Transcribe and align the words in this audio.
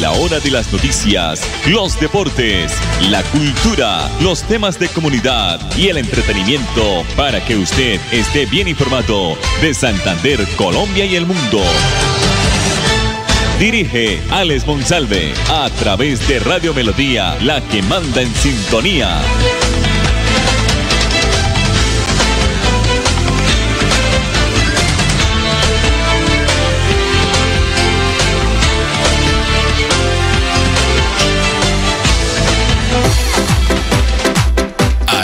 la 0.00 0.12
hora 0.12 0.40
de 0.40 0.50
las 0.50 0.72
noticias, 0.72 1.42
los 1.66 2.00
deportes, 2.00 2.72
la 3.10 3.22
cultura, 3.24 4.10
los 4.20 4.42
temas 4.42 4.78
de 4.78 4.88
comunidad 4.88 5.60
y 5.76 5.88
el 5.88 5.98
entretenimiento 5.98 7.04
para 7.16 7.44
que 7.44 7.56
usted 7.56 8.00
esté 8.10 8.46
bien 8.46 8.66
informado 8.66 9.36
de 9.60 9.74
Santander, 9.74 10.40
Colombia 10.56 11.04
y 11.04 11.16
el 11.16 11.26
mundo. 11.26 11.60
Dirige 13.58 14.22
Alex 14.30 14.66
Monsalve 14.66 15.34
a 15.50 15.68
través 15.78 16.26
de 16.26 16.38
Radio 16.40 16.72
Melodía, 16.72 17.36
la 17.42 17.60
que 17.60 17.82
manda 17.82 18.22
en 18.22 18.34
sintonía. 18.34 19.20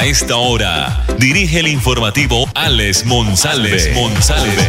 A 0.07 0.09
esta 0.09 0.37
hora, 0.37 1.05
dirige 1.19 1.59
el 1.59 1.67
informativo 1.67 2.45
Alex 2.55 3.05
Monsalve. 3.07 3.93
Monsalve. 3.93 4.63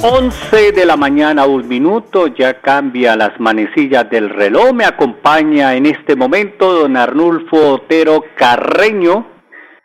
11 0.00 0.70
de 0.70 0.86
la 0.86 0.96
mañana, 0.96 1.44
un 1.44 1.66
minuto, 1.66 2.28
ya 2.28 2.60
cambia 2.60 3.16
las 3.16 3.40
manecillas 3.40 4.08
del 4.08 4.30
reloj. 4.30 4.72
Me 4.72 4.84
acompaña 4.84 5.74
en 5.74 5.86
este 5.86 6.14
momento 6.14 6.72
don 6.72 6.96
Arnulfo 6.96 7.72
Otero 7.72 8.24
Carreño. 8.36 9.26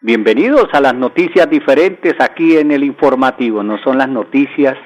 Bienvenidos 0.01 0.67
a 0.71 0.81
las 0.81 0.93
noticias 0.93 1.49
diferentes 1.49 2.13
aquí 2.19 2.57
en 2.57 2.69
el 2.69 2.83
informativo. 2.83 3.63
No 3.63 3.79
son 3.79 3.97
las 3.97 4.07
noticias 4.07 4.77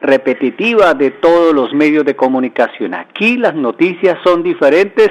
repetitivas 0.00 0.98
de 0.98 1.12
todos 1.12 1.54
los 1.54 1.72
medios 1.72 2.04
de 2.04 2.16
comunicación. 2.16 2.94
Aquí 2.94 3.36
las 3.36 3.54
noticias 3.54 4.18
son 4.24 4.42
diferentes 4.42 5.08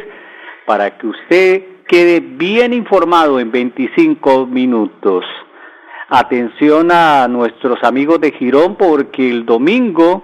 para 0.65 0.97
que 0.97 1.07
usted 1.07 1.63
quede 1.87 2.19
bien 2.19 2.73
informado 2.73 3.39
en 3.39 3.51
25 3.51 4.45
minutos. 4.47 5.25
Atención 6.09 6.91
a 6.91 7.27
nuestros 7.27 7.83
amigos 7.83 8.21
de 8.21 8.31
Girón 8.31 8.75
porque 8.75 9.29
el 9.29 9.45
domingo 9.45 10.23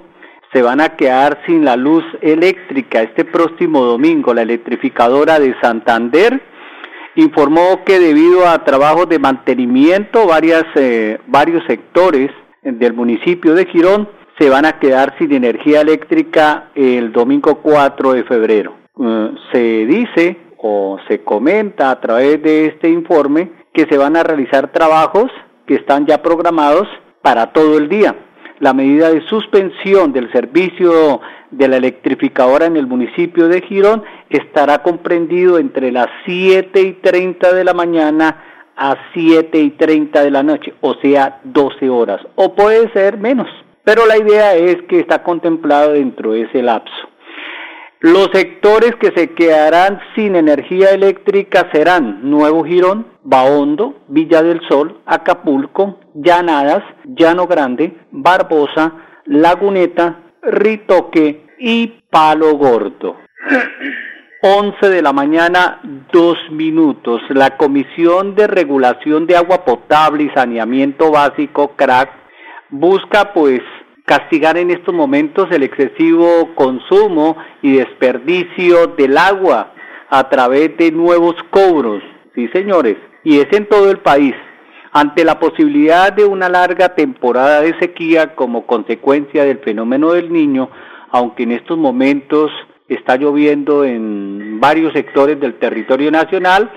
se 0.53 0.61
van 0.61 0.81
a 0.81 0.95
quedar 0.95 1.41
sin 1.45 1.63
la 1.63 1.75
luz 1.75 2.03
eléctrica. 2.21 3.01
Este 3.01 3.25
próximo 3.25 3.83
domingo 3.83 4.33
la 4.33 4.41
electrificadora 4.41 5.39
de 5.39 5.55
Santander 5.61 6.41
informó 7.15 7.83
que 7.85 7.99
debido 7.99 8.47
a 8.47 8.63
trabajos 8.63 9.09
de 9.09 9.19
mantenimiento 9.19 10.27
eh, 10.75 11.19
varios 11.27 11.63
sectores 11.67 12.31
del 12.61 12.93
municipio 12.93 13.53
de 13.53 13.65
Girón 13.65 14.09
se 14.39 14.49
van 14.49 14.65
a 14.65 14.79
quedar 14.79 15.15
sin 15.19 15.33
energía 15.33 15.81
eléctrica 15.81 16.69
el 16.73 17.11
domingo 17.11 17.55
4 17.61 18.13
de 18.13 18.23
febrero. 18.23 18.78
Eh, 18.99 19.31
se 19.51 19.85
dice 19.85 20.37
o 20.57 20.97
se 21.07 21.23
comenta 21.23 21.89
a 21.89 22.01
través 22.01 22.41
de 22.43 22.65
este 22.65 22.89
informe 22.89 23.49
que 23.73 23.85
se 23.89 23.97
van 23.97 24.17
a 24.17 24.23
realizar 24.23 24.71
trabajos 24.71 25.31
que 25.65 25.75
están 25.75 26.05
ya 26.05 26.21
programados 26.21 26.87
para 27.21 27.53
todo 27.53 27.77
el 27.77 27.87
día. 27.87 28.15
La 28.59 28.73
medida 28.73 29.09
de 29.09 29.21
suspensión 29.27 30.11
del 30.11 30.29
servicio 30.33 31.21
de 31.51 31.67
la 31.69 31.77
electrificadora 31.77 32.65
en 32.65 32.75
el 32.75 32.87
municipio 32.87 33.47
de 33.47 33.61
Girón 33.61 34.03
estará 34.29 34.83
comprendido 34.83 35.59
entre 35.59 35.93
las 35.93 36.07
7 36.25 36.81
y 36.81 36.93
30 36.93 37.53
de 37.53 37.63
la 37.63 37.73
mañana 37.73 38.43
a 38.75 38.97
7 39.13 39.59
y 39.59 39.69
30 39.71 40.23
de 40.23 40.31
la 40.31 40.43
noche, 40.43 40.73
o 40.81 40.95
sea, 40.95 41.39
12 41.43 41.89
horas, 41.89 42.21
o 42.35 42.53
puede 42.53 42.91
ser 42.91 43.17
menos, 43.17 43.47
pero 43.83 44.05
la 44.05 44.17
idea 44.17 44.55
es 44.55 44.81
que 44.83 44.99
está 44.99 45.23
contemplado 45.23 45.93
dentro 45.93 46.31
de 46.33 46.43
ese 46.43 46.61
lapso. 46.61 47.09
Los 48.01 48.29
sectores 48.31 48.95
que 48.95 49.11
se 49.11 49.33
quedarán 49.33 49.99
sin 50.15 50.37
energía 50.37 50.91
eléctrica 50.91 51.69
serán 51.73 52.29
Nuevo 52.29 52.63
Girón, 52.63 53.07
Baondo, 53.23 54.03
Villa 54.07 54.41
del 54.41 54.61
Sol, 54.69 55.01
Acapulco, 55.05 55.99
Llanadas, 56.13 56.81
Llano 57.03 57.45
Grande, 57.45 57.97
Barbosa, 58.11 58.93
Laguneta, 59.25 60.31
Ritoque 60.41 61.45
y 61.59 61.87
Palo 62.09 62.53
Gordo. 62.53 63.17
11 64.43 64.89
de 64.89 65.01
la 65.01 65.11
mañana, 65.11 65.81
dos 66.13 66.37
minutos. 66.51 67.21
La 67.27 67.57
Comisión 67.57 68.33
de 68.33 68.47
Regulación 68.47 69.27
de 69.27 69.35
Agua 69.35 69.65
Potable 69.65 70.23
y 70.23 70.29
Saneamiento 70.29 71.11
Básico, 71.11 71.73
CRAC, 71.75 72.09
busca 72.69 73.33
pues 73.33 73.61
castigar 74.09 74.57
en 74.57 74.71
estos 74.71 74.91
momentos 74.91 75.51
el 75.51 75.61
excesivo 75.61 76.49
consumo 76.55 77.37
y 77.61 77.73
desperdicio 77.73 78.87
del 78.97 79.15
agua 79.15 79.71
a 80.09 80.27
través 80.29 80.75
de 80.77 80.91
nuevos 80.91 81.35
cobros. 81.51 82.01
Sí, 82.33 82.47
señores, 82.47 82.97
y 83.23 83.37
es 83.37 83.45
en 83.51 83.69
todo 83.69 83.91
el 83.91 83.99
país. 83.99 84.33
Ante 84.91 85.23
la 85.23 85.39
posibilidad 85.39 86.11
de 86.11 86.25
una 86.25 86.49
larga 86.49 86.95
temporada 86.95 87.61
de 87.61 87.77
sequía 87.77 88.33
como 88.33 88.65
consecuencia 88.65 89.43
del 89.45 89.59
fenómeno 89.59 90.13
del 90.13 90.33
niño, 90.33 90.71
aunque 91.11 91.43
en 91.43 91.51
estos 91.51 91.77
momentos 91.77 92.49
está 92.87 93.15
lloviendo 93.15 93.85
en 93.85 94.59
varios 94.59 94.91
sectores 94.93 95.39
del 95.39 95.59
territorio 95.59 96.09
nacional, 96.09 96.71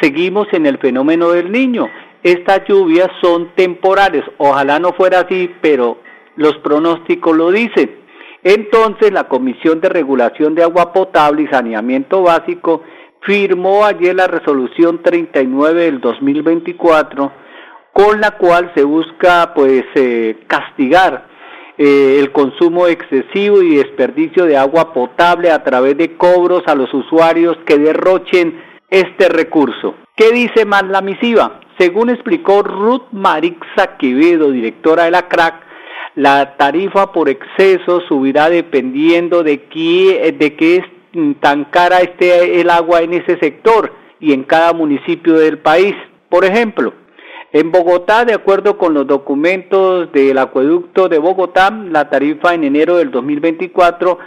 seguimos 0.00 0.48
en 0.52 0.64
el 0.64 0.78
fenómeno 0.78 1.28
del 1.32 1.52
niño. 1.52 1.90
Estas 2.22 2.62
lluvias 2.66 3.10
son 3.20 3.50
temporales, 3.54 4.24
ojalá 4.38 4.78
no 4.78 4.94
fuera 4.94 5.20
así, 5.20 5.54
pero 5.60 5.98
los 6.36 6.56
pronósticos 6.58 7.36
lo 7.36 7.50
dicen. 7.50 7.98
Entonces, 8.42 9.12
la 9.12 9.28
Comisión 9.28 9.80
de 9.80 9.88
Regulación 9.88 10.54
de 10.54 10.62
Agua 10.62 10.92
Potable 10.92 11.42
y 11.42 11.46
Saneamiento 11.48 12.22
Básico 12.22 12.82
firmó 13.22 13.84
ayer 13.84 14.14
la 14.14 14.26
resolución 14.26 15.02
39 15.02 15.84
del 15.84 16.00
2024 16.00 17.32
con 17.92 18.20
la 18.20 18.32
cual 18.32 18.72
se 18.74 18.84
busca 18.84 19.52
pues 19.54 19.84
eh, 19.94 20.38
castigar 20.46 21.28
eh, 21.76 22.18
el 22.20 22.32
consumo 22.32 22.86
excesivo 22.86 23.62
y 23.62 23.76
desperdicio 23.76 24.44
de 24.44 24.56
agua 24.56 24.92
potable 24.92 25.50
a 25.50 25.62
través 25.64 25.96
de 25.96 26.16
cobros 26.16 26.62
a 26.66 26.74
los 26.74 26.92
usuarios 26.92 27.56
que 27.66 27.78
derrochen 27.78 28.62
este 28.88 29.28
recurso. 29.28 29.94
¿Qué 30.16 30.30
dice 30.30 30.64
más 30.64 30.84
la 30.84 31.00
misiva? 31.00 31.60
Según 31.78 32.10
explicó 32.10 32.62
Ruth 32.62 33.04
Marixa 33.12 33.96
Quevedo, 33.98 34.50
directora 34.50 35.04
de 35.04 35.12
la 35.12 35.28
CRAC, 35.28 35.54
la 36.14 36.56
tarifa 36.56 37.12
por 37.12 37.28
exceso 37.28 38.00
subirá 38.08 38.50
dependiendo 38.50 39.42
de 39.42 39.62
qué, 39.64 40.34
de 40.38 40.56
qué 40.56 40.76
es 40.76 40.84
tan 41.40 41.64
cara 41.64 42.00
esté 42.00 42.60
el 42.60 42.70
agua 42.70 43.00
en 43.02 43.14
ese 43.14 43.38
sector 43.38 43.92
y 44.20 44.32
en 44.32 44.44
cada 44.44 44.72
municipio 44.72 45.34
del 45.34 45.58
país. 45.58 45.94
Por 46.28 46.44
ejemplo, 46.44 46.92
en 47.52 47.72
Bogotá, 47.72 48.24
de 48.24 48.34
acuerdo 48.34 48.78
con 48.78 48.94
los 48.94 49.06
documentos 49.06 50.12
del 50.12 50.38
acueducto 50.38 51.08
de 51.08 51.18
Bogotá, 51.18 51.70
la 51.70 52.08
tarifa 52.08 52.54
en 52.54 52.64
enero 52.64 52.96
del 52.96 53.10
2024 53.10 54.18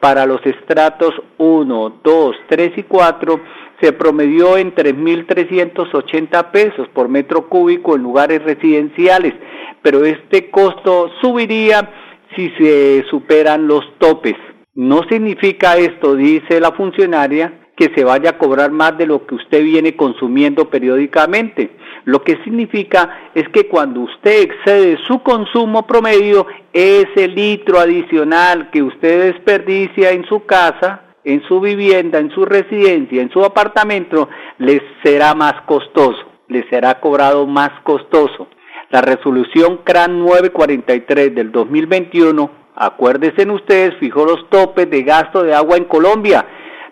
para 0.00 0.24
los 0.24 0.44
estratos 0.46 1.12
1, 1.36 2.00
2, 2.02 2.36
3 2.48 2.72
y 2.78 2.82
4 2.84 3.40
se 3.82 3.92
promedió 3.92 4.56
en 4.56 4.74
3.380 4.74 6.50
pesos 6.50 6.88
por 6.88 7.08
metro 7.08 7.48
cúbico 7.48 7.96
en 7.96 8.02
lugares 8.02 8.42
residenciales, 8.42 9.34
pero 9.82 10.04
este 10.04 10.50
costo 10.50 11.10
subiría 11.20 11.90
si 12.36 12.50
se 12.58 13.04
superan 13.10 13.66
los 13.66 13.82
topes. 13.98 14.36
No 14.74 15.02
significa 15.08 15.76
esto, 15.76 16.14
dice 16.14 16.60
la 16.60 16.72
funcionaria, 16.72 17.60
que 17.80 17.90
se 17.94 18.04
vaya 18.04 18.30
a 18.30 18.38
cobrar 18.38 18.70
más 18.70 18.98
de 18.98 19.06
lo 19.06 19.26
que 19.26 19.34
usted 19.34 19.62
viene 19.64 19.96
consumiendo 19.96 20.68
periódicamente. 20.68 21.70
Lo 22.04 22.22
que 22.22 22.36
significa 22.44 23.30
es 23.34 23.48
que 23.48 23.68
cuando 23.68 24.00
usted 24.00 24.42
excede 24.42 24.98
su 25.06 25.22
consumo 25.22 25.86
promedio, 25.86 26.46
ese 26.74 27.26
litro 27.28 27.78
adicional 27.78 28.70
que 28.70 28.82
usted 28.82 29.32
desperdicia 29.32 30.10
en 30.10 30.26
su 30.26 30.44
casa, 30.44 31.02
en 31.24 31.42
su 31.48 31.60
vivienda, 31.60 32.18
en 32.18 32.30
su 32.30 32.44
residencia, 32.44 33.22
en 33.22 33.30
su 33.30 33.42
apartamento, 33.42 34.28
les 34.58 34.82
será 35.02 35.34
más 35.34 35.54
costoso, 35.62 36.20
les 36.48 36.68
será 36.68 37.00
cobrado 37.00 37.46
más 37.46 37.70
costoso. 37.82 38.48
La 38.90 39.00
resolución 39.00 39.82
CRAN 39.84 40.18
943 40.18 41.32
del 41.32 41.52
2021, 41.52 42.50
acuérdense 42.74 43.48
ustedes, 43.48 43.94
fijó 44.00 44.24
los 44.24 44.50
topes 44.50 44.90
de 44.90 45.04
gasto 45.04 45.44
de 45.44 45.54
agua 45.54 45.76
en 45.76 45.84
Colombia, 45.84 46.44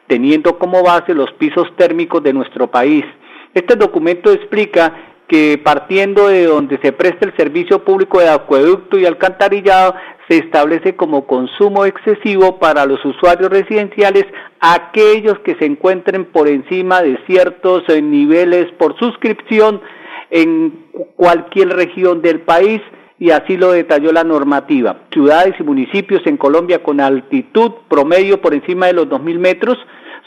teniendo 0.07 0.61
como 0.61 0.85
base 0.85 1.13
los 1.13 1.33
pisos 1.33 1.67
térmicos 1.77 2.23
de 2.23 2.33
nuestro 2.33 2.71
país. 2.71 3.05
Este 3.53 3.75
documento 3.75 4.31
explica 4.31 4.95
que 5.27 5.61
partiendo 5.63 6.29
de 6.29 6.45
donde 6.45 6.79
se 6.79 6.93
presta 6.93 7.27
el 7.27 7.37
servicio 7.37 7.85
público 7.85 8.21
de 8.21 8.29
acueducto 8.29 8.97
y 8.97 9.05
alcantarillado, 9.05 9.97
se 10.29 10.39
establece 10.39 10.95
como 10.95 11.27
consumo 11.27 11.85
excesivo 11.85 12.61
para 12.61 12.87
los 12.87 13.05
usuarios 13.05 13.51
residenciales 13.51 14.25
aquellos 14.61 15.41
que 15.41 15.57
se 15.57 15.65
encuentren 15.65 16.27
por 16.27 16.47
encima 16.47 17.03
de 17.03 17.19
ciertos 17.27 17.83
eh, 17.89 18.01
niveles 18.01 18.71
por 18.79 18.97
suscripción 19.01 19.81
en 20.31 20.87
cualquier 21.17 21.71
región 21.71 22.23
del 22.23 22.41
país 22.41 22.81
y 23.19 23.31
así 23.31 23.57
lo 23.57 23.73
detalló 23.73 24.13
la 24.13 24.25
normativa. 24.25 25.03
Ciudades 25.13 25.55
y 25.59 25.63
municipios 25.63 26.23
en 26.27 26.37
Colombia 26.37 26.83
con 26.83 27.01
altitud 27.01 27.73
promedio 27.89 28.41
por 28.41 28.55
encima 28.55 28.87
de 28.87 28.93
los 28.93 29.09
2.000 29.09 29.39
metros 29.39 29.79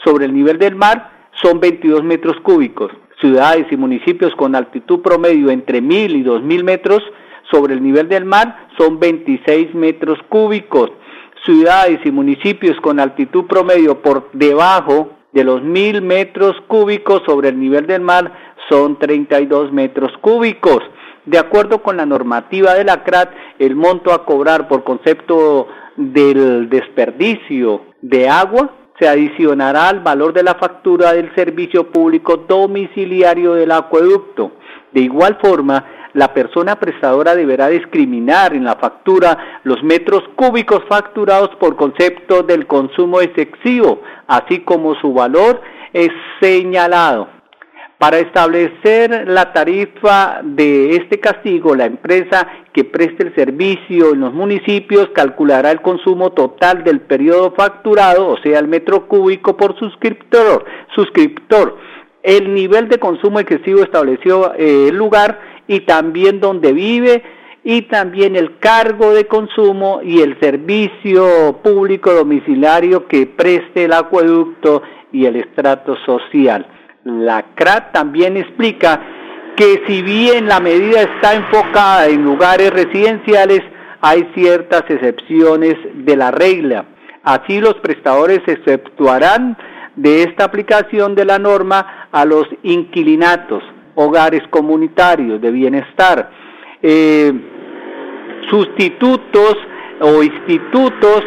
sobre 0.04 0.26
el 0.26 0.34
nivel 0.34 0.58
del 0.58 0.74
mar 0.74 1.10
son 1.42 1.60
22 1.60 2.04
metros 2.04 2.36
cúbicos. 2.42 2.90
Ciudades 3.20 3.66
y 3.70 3.76
municipios 3.76 4.34
con 4.34 4.54
altitud 4.54 5.00
promedio 5.00 5.50
entre 5.50 5.80
1.000 5.80 6.16
y 6.16 6.24
2.000 6.24 6.64
metros 6.64 7.02
sobre 7.50 7.74
el 7.74 7.82
nivel 7.82 8.08
del 8.08 8.24
mar 8.24 8.68
son 8.76 8.98
26 8.98 9.74
metros 9.74 10.18
cúbicos. 10.28 10.90
Ciudades 11.44 12.00
y 12.04 12.10
municipios 12.10 12.78
con 12.80 13.00
altitud 13.00 13.46
promedio 13.46 14.02
por 14.02 14.30
debajo 14.32 15.10
de 15.32 15.44
los 15.44 15.62
1.000 15.62 16.02
metros 16.02 16.56
cúbicos 16.68 17.22
sobre 17.24 17.48
el 17.48 17.58
nivel 17.58 17.86
del 17.86 18.02
mar 18.02 18.51
son 18.68 18.98
32 18.98 19.72
metros 19.72 20.12
cúbicos. 20.20 20.82
De 21.24 21.38
acuerdo 21.38 21.82
con 21.82 21.96
la 21.96 22.06
normativa 22.06 22.74
de 22.74 22.84
la 22.84 23.04
CRAT, 23.04 23.30
el 23.58 23.76
monto 23.76 24.12
a 24.12 24.24
cobrar 24.24 24.66
por 24.66 24.82
concepto 24.82 25.68
del 25.96 26.68
desperdicio 26.68 27.82
de 28.00 28.28
agua 28.28 28.70
se 28.98 29.08
adicionará 29.08 29.88
al 29.88 30.00
valor 30.00 30.32
de 30.32 30.42
la 30.42 30.54
factura 30.54 31.12
del 31.12 31.34
servicio 31.34 31.90
público 31.90 32.36
domiciliario 32.36 33.54
del 33.54 33.72
acueducto. 33.72 34.52
De 34.92 35.00
igual 35.00 35.38
forma, 35.40 35.84
la 36.14 36.34
persona 36.34 36.78
prestadora 36.78 37.34
deberá 37.34 37.68
discriminar 37.68 38.54
en 38.54 38.64
la 38.64 38.76
factura 38.76 39.60
los 39.64 39.82
metros 39.82 40.22
cúbicos 40.36 40.82
facturados 40.88 41.50
por 41.56 41.76
concepto 41.76 42.42
del 42.42 42.66
consumo 42.66 43.20
excesivo, 43.20 44.02
así 44.26 44.60
como 44.60 44.94
su 44.96 45.14
valor 45.14 45.60
es 45.92 46.10
señalado. 46.40 47.41
Para 48.02 48.18
establecer 48.18 49.28
la 49.28 49.52
tarifa 49.52 50.40
de 50.42 50.96
este 50.96 51.20
castigo, 51.20 51.76
la 51.76 51.84
empresa 51.84 52.48
que 52.72 52.82
preste 52.82 53.22
el 53.22 53.32
servicio 53.36 54.12
en 54.12 54.18
los 54.18 54.34
municipios 54.34 55.10
calculará 55.14 55.70
el 55.70 55.80
consumo 55.82 56.32
total 56.32 56.82
del 56.82 57.02
periodo 57.02 57.54
facturado, 57.56 58.26
o 58.26 58.38
sea, 58.38 58.58
el 58.58 58.66
metro 58.66 59.06
cúbico 59.06 59.56
por 59.56 59.78
suscriptor, 59.78 60.64
suscriptor 60.96 61.78
el 62.24 62.52
nivel 62.52 62.88
de 62.88 62.98
consumo 62.98 63.38
excesivo 63.38 63.84
estableció 63.84 64.52
eh, 64.54 64.88
el 64.88 64.96
lugar 64.96 65.38
y 65.68 65.82
también 65.82 66.40
donde 66.40 66.72
vive 66.72 67.22
y 67.62 67.82
también 67.82 68.34
el 68.34 68.58
cargo 68.58 69.14
de 69.14 69.28
consumo 69.28 70.00
y 70.02 70.22
el 70.22 70.40
servicio 70.40 71.60
público 71.62 72.12
domiciliario 72.12 73.06
que 73.06 73.28
preste 73.28 73.84
el 73.84 73.92
acueducto 73.92 74.82
y 75.12 75.26
el 75.26 75.36
estrato 75.36 75.94
social. 76.04 76.66
La 77.04 77.44
CRAT 77.54 77.92
también 77.92 78.36
explica 78.36 79.00
que 79.56 79.82
si 79.86 80.02
bien 80.02 80.46
la 80.46 80.60
medida 80.60 81.02
está 81.02 81.34
enfocada 81.34 82.08
en 82.08 82.24
lugares 82.24 82.70
residenciales, 82.70 83.60
hay 84.00 84.28
ciertas 84.34 84.82
excepciones 84.88 85.74
de 85.94 86.16
la 86.16 86.30
regla. 86.30 86.86
Así 87.22 87.60
los 87.60 87.74
prestadores 87.74 88.40
exceptuarán 88.46 89.56
de 89.96 90.22
esta 90.22 90.44
aplicación 90.44 91.14
de 91.14 91.24
la 91.24 91.38
norma 91.38 92.08
a 92.10 92.24
los 92.24 92.46
inquilinatos, 92.62 93.62
hogares 93.94 94.42
comunitarios 94.50 95.40
de 95.40 95.50
bienestar, 95.50 96.30
eh, 96.82 97.32
sustitutos 98.50 99.56
o 100.00 100.22
institutos 100.22 101.22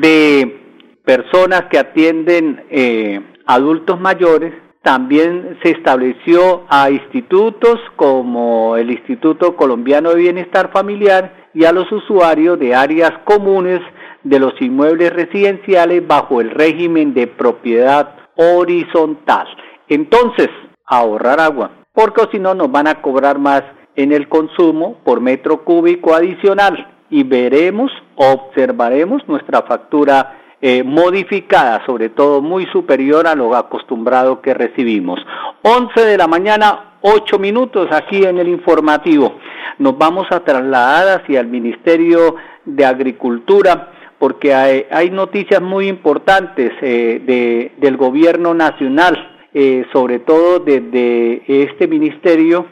de 0.00 0.60
personas 1.04 1.64
que 1.70 1.78
atienden 1.78 2.64
eh, 2.70 3.20
adultos 3.46 4.00
mayores. 4.00 4.52
También 4.82 5.58
se 5.62 5.70
estableció 5.70 6.64
a 6.68 6.90
institutos 6.90 7.78
como 7.94 8.76
el 8.76 8.90
Instituto 8.90 9.54
Colombiano 9.54 10.10
de 10.10 10.16
Bienestar 10.16 10.72
Familiar 10.72 11.48
y 11.54 11.64
a 11.64 11.72
los 11.72 11.90
usuarios 11.92 12.58
de 12.58 12.74
áreas 12.74 13.12
comunes 13.24 13.80
de 14.24 14.40
los 14.40 14.60
inmuebles 14.60 15.12
residenciales 15.12 16.06
bajo 16.06 16.40
el 16.40 16.50
régimen 16.50 17.14
de 17.14 17.28
propiedad 17.28 18.16
horizontal. 18.36 19.46
Entonces, 19.88 20.48
ahorrar 20.84 21.38
agua, 21.38 21.70
porque 21.92 22.22
si 22.32 22.40
no 22.40 22.54
nos 22.54 22.70
van 22.70 22.88
a 22.88 23.00
cobrar 23.02 23.38
más 23.38 23.62
en 23.94 24.12
el 24.12 24.28
consumo 24.28 24.96
por 25.04 25.20
metro 25.20 25.64
cúbico 25.64 26.14
adicional 26.14 26.92
y 27.08 27.22
veremos, 27.22 27.92
observaremos 28.16 29.22
nuestra 29.28 29.62
factura 29.62 30.41
eh, 30.64 30.84
modificada, 30.84 31.84
sobre 31.86 32.08
todo 32.08 32.40
muy 32.40 32.66
superior 32.66 33.26
a 33.26 33.34
lo 33.34 33.56
acostumbrado 33.56 34.40
que 34.40 34.54
recibimos. 34.54 35.18
11 35.62 36.00
de 36.02 36.16
la 36.16 36.28
mañana, 36.28 36.98
8 37.00 37.36
minutos 37.40 37.88
aquí 37.90 38.22
en 38.22 38.38
el 38.38 38.46
informativo. 38.46 39.34
Nos 39.78 39.98
vamos 39.98 40.28
a 40.30 40.38
trasladar 40.44 41.20
hacia 41.20 41.40
el 41.40 41.48
Ministerio 41.48 42.36
de 42.64 42.84
Agricultura 42.84 43.90
porque 44.20 44.54
hay, 44.54 45.10
noticias 45.10 45.60
muy 45.60 45.88
importantes 45.88 46.70
eh, 46.80 47.72
del 47.76 47.96
gobierno 47.96 48.54
nacional, 48.54 49.48
eh, 49.52 49.84
sobre 49.92 50.20
todo 50.20 50.60
desde 50.60 51.42
este 51.64 51.88
ministerio, 51.88 52.66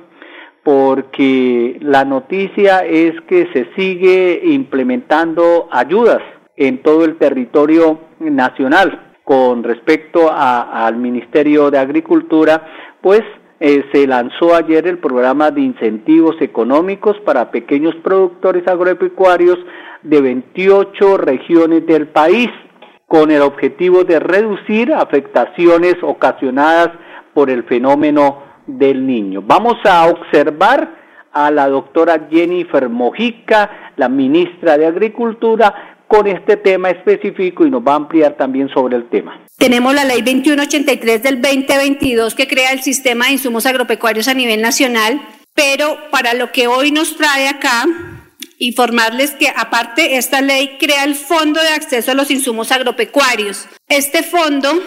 porque 0.63 1.77
la 1.81 2.05
noticia 2.05 2.87
es 2.87 3.21
que 3.23 3.49
se 3.53 3.67
sigue 3.75 4.43
implementando 4.45 5.69
ayudas 5.73 6.23
en 6.61 6.83
todo 6.83 7.07
el 7.07 7.17
territorio 7.17 7.99
nacional 8.19 9.15
con 9.25 9.63
respecto 9.63 10.31
al 10.31 10.97
Ministerio 10.97 11.71
de 11.71 11.79
Agricultura, 11.79 12.67
pues 13.01 13.23
eh, 13.61 13.85
se 13.93 14.07
lanzó 14.07 14.55
ayer 14.55 14.87
el 14.87 14.99
programa 14.99 15.51
de 15.51 15.63
incentivos 15.63 16.37
económicos 16.41 17.17
para 17.21 17.51
pequeños 17.51 17.95
productores 18.03 18.69
agropecuarios 18.69 19.59
de 20.03 20.21
28 20.21 21.17
regiones 21.17 21.87
del 21.87 22.09
país 22.09 22.51
con 23.07 23.31
el 23.31 23.41
objetivo 23.41 24.05
de 24.05 24.21
reducir 24.21 24.93
afectaciones 24.93 25.97
ocasionadas 26.03 26.91
por 27.33 27.49
el 27.49 27.65
fenómeno 27.65 28.43
del 28.67 29.07
niño. 29.07 29.43
Vamos 29.43 29.77
a 29.85 30.09
observar 30.09 31.01
a 31.33 31.51
la 31.51 31.69
doctora 31.69 32.27
Jennifer 32.31 32.89
Mojica, 32.89 33.93
la 33.97 34.09
ministra 34.09 34.77
de 34.77 34.87
Agricultura, 34.87 35.90
con 36.11 36.27
este 36.27 36.57
tema 36.57 36.91
específico 36.91 37.65
y 37.65 37.71
nos 37.71 37.87
va 37.87 37.93
a 37.93 37.97
ampliar 37.97 38.37
también 38.37 38.69
sobre 38.71 38.97
el 38.97 39.09
tema. 39.09 39.47
Tenemos 39.57 39.95
la 39.95 40.05
ley 40.05 40.23
2183 40.23 41.23
del 41.23 41.41
2022 41.41 42.35
que 42.35 42.49
crea 42.49 42.73
el 42.73 42.83
sistema 42.83 43.27
de 43.27 43.35
insumos 43.35 43.65
agropecuarios 43.65 44.27
a 44.27 44.35
nivel 44.35 44.61
nacional, 44.61 45.23
pero 45.55 45.97
para 46.11 46.35
lo 46.35 46.51
que 46.51 46.67
hoy 46.67 46.91
nos 46.91 47.17
trae 47.17 47.47
acá, 47.47 47.87
informarles 48.59 49.31
que 49.31 49.51
aparte 49.55 50.17
esta 50.17 50.41
ley 50.41 50.79
crea 50.81 51.05
el 51.05 51.15
Fondo 51.15 51.63
de 51.63 51.69
Acceso 51.69 52.11
a 52.11 52.15
los 52.15 52.33
Insumos 52.33 52.73
Agropecuarios. 52.73 53.69
Este 53.89 54.25
fondo 54.25 54.83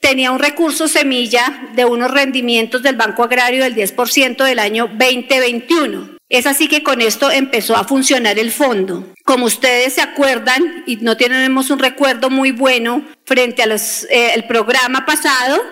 tenía 0.00 0.32
un 0.32 0.40
recurso 0.40 0.88
semilla 0.88 1.70
de 1.76 1.84
unos 1.84 2.10
rendimientos 2.10 2.82
del 2.82 2.96
Banco 2.96 3.22
Agrario 3.22 3.62
del 3.62 3.76
10% 3.76 4.42
del 4.42 4.58
año 4.58 4.88
2021. 4.88 6.15
Es 6.28 6.46
así 6.46 6.66
que 6.66 6.82
con 6.82 7.00
esto 7.00 7.30
empezó 7.30 7.76
a 7.76 7.84
funcionar 7.84 8.38
el 8.38 8.50
fondo. 8.50 9.14
Como 9.24 9.46
ustedes 9.46 9.94
se 9.94 10.00
acuerdan 10.00 10.82
y 10.86 10.96
no 10.96 11.16
tenemos 11.16 11.70
un 11.70 11.78
recuerdo 11.78 12.30
muy 12.30 12.50
bueno 12.50 13.04
frente 13.24 13.62
al 13.62 13.72
eh, 14.10 14.44
programa 14.48 15.06
pasado, 15.06 15.62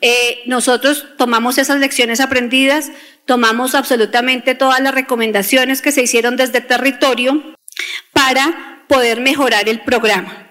eh, 0.00 0.40
nosotros 0.46 1.06
tomamos 1.16 1.58
esas 1.58 1.78
lecciones 1.78 2.20
aprendidas, 2.20 2.90
tomamos 3.24 3.74
absolutamente 3.74 4.54
todas 4.54 4.80
las 4.80 4.94
recomendaciones 4.94 5.80
que 5.80 5.92
se 5.92 6.02
hicieron 6.02 6.36
desde 6.36 6.60
territorio 6.60 7.54
para 8.12 8.84
poder 8.88 9.20
mejorar 9.20 9.68
el 9.68 9.80
programa. 9.80 10.49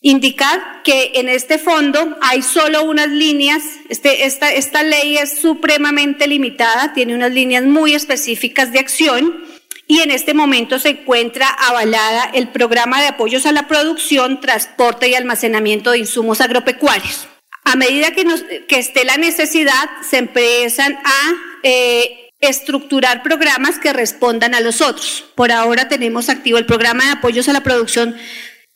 Indicar 0.00 0.82
que 0.84 1.12
en 1.16 1.28
este 1.28 1.58
fondo 1.58 2.16
hay 2.22 2.42
solo 2.42 2.84
unas 2.84 3.08
líneas, 3.08 3.62
este, 3.88 4.26
esta, 4.26 4.52
esta 4.52 4.84
ley 4.84 5.18
es 5.18 5.40
supremamente 5.40 6.28
limitada, 6.28 6.92
tiene 6.92 7.16
unas 7.16 7.32
líneas 7.32 7.64
muy 7.64 7.94
específicas 7.94 8.70
de 8.70 8.78
acción 8.78 9.44
y 9.88 10.00
en 10.00 10.12
este 10.12 10.34
momento 10.34 10.78
se 10.78 10.90
encuentra 10.90 11.48
avalada 11.48 12.30
el 12.32 12.48
programa 12.48 13.00
de 13.00 13.08
apoyos 13.08 13.44
a 13.44 13.52
la 13.52 13.66
producción, 13.66 14.40
transporte 14.40 15.08
y 15.08 15.16
almacenamiento 15.16 15.90
de 15.90 15.98
insumos 15.98 16.40
agropecuarios. 16.40 17.26
A 17.64 17.74
medida 17.74 18.12
que, 18.12 18.24
nos, 18.24 18.44
que 18.68 18.78
esté 18.78 19.04
la 19.04 19.16
necesidad, 19.16 19.90
se 20.08 20.18
empiezan 20.18 20.92
a 20.94 21.34
eh, 21.64 22.30
estructurar 22.40 23.22
programas 23.22 23.78
que 23.78 23.92
respondan 23.92 24.54
a 24.54 24.60
los 24.60 24.80
otros. 24.80 25.24
Por 25.34 25.50
ahora 25.50 25.88
tenemos 25.88 26.28
activo 26.28 26.58
el 26.58 26.66
programa 26.66 27.04
de 27.04 27.10
apoyos 27.12 27.48
a 27.48 27.52
la 27.52 27.62
producción 27.62 28.16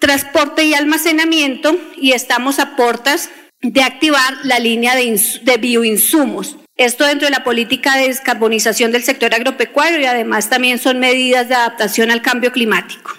transporte 0.02 0.64
y 0.64 0.74
almacenamiento 0.74 1.78
y 1.96 2.10
estamos 2.10 2.58
a 2.58 2.74
portas 2.74 3.30
de 3.60 3.84
activar 3.84 4.34
la 4.42 4.58
línea 4.58 4.96
de, 4.96 5.56
bioinsumos. 5.58 6.56
Esto 6.76 7.06
dentro 7.06 7.26
de 7.26 7.30
la 7.30 7.44
política 7.44 7.96
de 7.96 8.08
descarbonización 8.08 8.90
del 8.90 9.04
sector 9.04 9.32
agropecuario 9.32 10.00
y 10.00 10.06
además 10.06 10.50
también 10.50 10.80
son 10.80 10.98
medidas 10.98 11.48
de 11.48 11.54
adaptación 11.54 12.10
al 12.10 12.20
cambio 12.20 12.50
climático. 12.50 13.12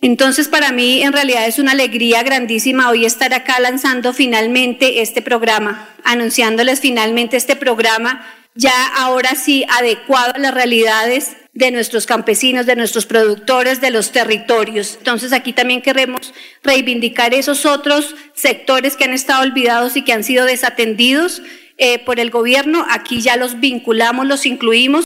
Entonces, 0.00 0.48
para 0.48 0.72
mí 0.72 1.00
en 1.04 1.12
realidad 1.12 1.46
es 1.46 1.60
una 1.60 1.72
alegría 1.72 2.24
grandísima 2.24 2.90
hoy 2.90 3.04
estar 3.04 3.32
acá 3.32 3.60
lanzando 3.60 4.12
finalmente 4.12 5.00
este 5.00 5.22
programa, 5.22 5.88
anunciándoles 6.02 6.80
finalmente 6.80 7.36
este 7.36 7.54
programa 7.54 8.26
ya 8.56 8.88
ahora 8.96 9.36
sí 9.36 9.64
adecuado 9.68 10.32
a 10.34 10.38
las 10.38 10.54
realidades 10.54 11.36
de 11.54 11.70
nuestros 11.70 12.04
campesinos, 12.06 12.66
de 12.66 12.76
nuestros 12.76 13.06
productores, 13.06 13.80
de 13.80 13.90
los 13.90 14.10
territorios. 14.10 14.96
Entonces 14.98 15.32
aquí 15.32 15.52
también 15.52 15.82
queremos 15.82 16.34
reivindicar 16.62 17.32
esos 17.32 17.64
otros 17.64 18.16
sectores 18.34 18.96
que 18.96 19.04
han 19.04 19.12
estado 19.12 19.42
olvidados 19.42 19.96
y 19.96 20.02
que 20.02 20.12
han 20.12 20.24
sido 20.24 20.44
desatendidos 20.46 21.42
eh, 21.78 22.04
por 22.04 22.18
el 22.18 22.30
gobierno. 22.30 22.84
Aquí 22.90 23.20
ya 23.20 23.36
los 23.36 23.60
vinculamos, 23.60 24.26
los 24.26 24.46
incluimos. 24.46 25.04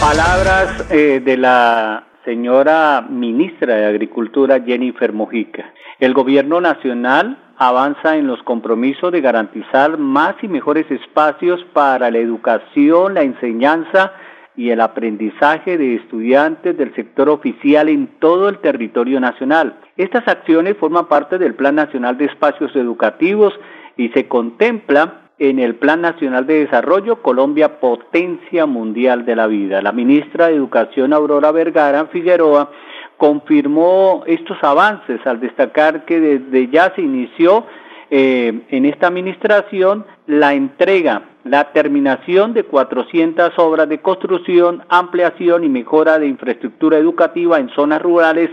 Palabras 0.00 0.84
eh, 0.90 1.20
de 1.24 1.36
la 1.36 2.06
señora 2.24 3.06
ministra 3.08 3.76
de 3.76 3.86
Agricultura 3.86 4.60
Jennifer 4.60 5.12
Mojica. 5.12 5.72
El 6.00 6.14
gobierno 6.14 6.60
nacional 6.60 7.38
avanza 7.56 8.16
en 8.16 8.26
los 8.26 8.42
compromisos 8.42 9.12
de 9.12 9.20
garantizar 9.20 9.98
más 9.98 10.34
y 10.42 10.48
mejores 10.48 10.90
espacios 10.90 11.64
para 11.72 12.10
la 12.10 12.18
educación, 12.18 13.14
la 13.14 13.22
enseñanza 13.22 14.12
y 14.56 14.70
el 14.70 14.80
aprendizaje 14.80 15.76
de 15.76 15.96
estudiantes 15.96 16.76
del 16.76 16.94
sector 16.94 17.28
oficial 17.28 17.88
en 17.88 18.06
todo 18.18 18.48
el 18.48 18.58
territorio 18.58 19.20
nacional. 19.20 19.76
Estas 19.96 20.26
acciones 20.26 20.76
forman 20.78 21.06
parte 21.06 21.38
del 21.38 21.54
Plan 21.54 21.74
Nacional 21.74 22.16
de 22.16 22.26
Espacios 22.26 22.74
Educativos 22.74 23.52
y 23.96 24.08
se 24.10 24.26
contempla 24.26 25.23
en 25.38 25.58
el 25.58 25.74
Plan 25.74 26.00
Nacional 26.00 26.46
de 26.46 26.60
Desarrollo 26.60 27.22
Colombia 27.22 27.80
Potencia 27.80 28.66
Mundial 28.66 29.24
de 29.24 29.36
la 29.36 29.46
Vida. 29.46 29.82
La 29.82 29.92
ministra 29.92 30.48
de 30.48 30.54
Educación 30.54 31.12
Aurora 31.12 31.50
Vergara 31.50 32.06
Figueroa 32.06 32.70
confirmó 33.16 34.22
estos 34.26 34.62
avances 34.62 35.20
al 35.26 35.40
destacar 35.40 36.04
que 36.04 36.20
desde 36.20 36.68
ya 36.68 36.92
se 36.94 37.02
inició 37.02 37.66
eh, 38.10 38.62
en 38.68 38.84
esta 38.84 39.08
administración 39.08 40.04
la 40.26 40.54
entrega, 40.54 41.22
la 41.44 41.72
terminación 41.72 42.54
de 42.54 42.64
400 42.64 43.58
obras 43.58 43.88
de 43.88 44.00
construcción, 44.00 44.82
ampliación 44.88 45.64
y 45.64 45.68
mejora 45.68 46.18
de 46.18 46.26
infraestructura 46.26 46.98
educativa 46.98 47.58
en 47.58 47.70
zonas 47.70 48.00
rurales 48.00 48.50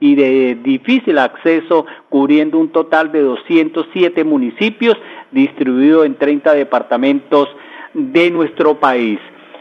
y 0.00 0.14
de 0.14 0.56
difícil 0.62 1.18
acceso, 1.18 1.86
cubriendo 2.08 2.58
un 2.58 2.70
total 2.70 3.12
de 3.12 3.20
207 3.20 4.24
municipios 4.24 4.96
distribuidos 5.30 6.06
en 6.06 6.16
30 6.16 6.54
departamentos 6.54 7.48
de 7.94 8.30
nuestro 8.30 8.78
país 8.80 9.18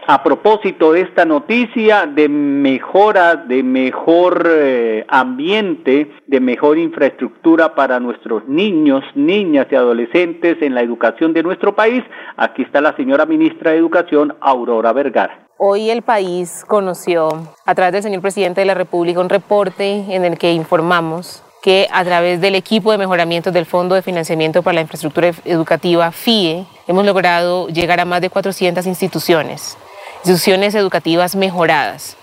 a 0.08 0.24
propósito 0.24 0.92
de 0.92 1.02
esta 1.02 1.26
noticia 1.26 2.06
de 2.06 2.28
mejora, 2.28 3.36
de 3.36 3.64
mejor 3.64 4.46
eh, 4.50 5.06
ambiente, 5.08 6.12
de 6.28 6.40
mejor 6.40 6.78
infraestructura 6.78 7.76
para 7.76 8.00
nuestros 8.00 8.48
niños, 8.48 9.04
niñas 9.16 9.68
y 9.72 9.76
adolescentes 9.76 10.58
en 10.62 10.76
la 10.76 10.82
educación 10.82 11.34
de 11.34 11.44
nuestro 11.44 11.76
país, 11.76 12.04
aquí 12.36 12.64
está 12.64 12.82
la 12.82 12.96
señora 12.96 13.26
ministra 13.26 13.72
de 13.72 13.78
Educación, 13.78 14.36
Aurora 14.42 14.94
Vergara. 14.94 15.43
Hoy 15.66 15.92
el 15.92 16.02
país 16.02 16.66
conoció 16.68 17.48
a 17.66 17.74
través 17.74 17.94
del 17.94 18.04
señor 18.04 18.20
presidente 18.20 18.60
de 18.60 18.66
la 18.66 18.74
República 18.74 19.22
un 19.22 19.30
reporte 19.30 20.14
en 20.14 20.26
el 20.26 20.38
que 20.38 20.52
informamos 20.52 21.42
que 21.62 21.88
a 21.90 22.04
través 22.04 22.42
del 22.42 22.56
equipo 22.56 22.92
de 22.92 22.98
mejoramiento 22.98 23.50
del 23.50 23.66
Fondo 23.66 23.96
de 23.96 24.02
Financiamiento 24.02 24.62
para 24.62 24.76
la 24.76 24.82
Infraestructura 24.82 25.32
Educativa, 25.46 26.12
FIE, 26.12 26.66
hemos 26.86 27.06
logrado 27.06 27.70
llegar 27.70 28.02
a 28.02 28.04
más 28.04 28.20
de 28.20 28.30
400 28.30 28.86
instituciones 28.88 29.78
instituciones 30.26 30.76
educativas 30.76 31.34
mejoradas. 31.34 32.18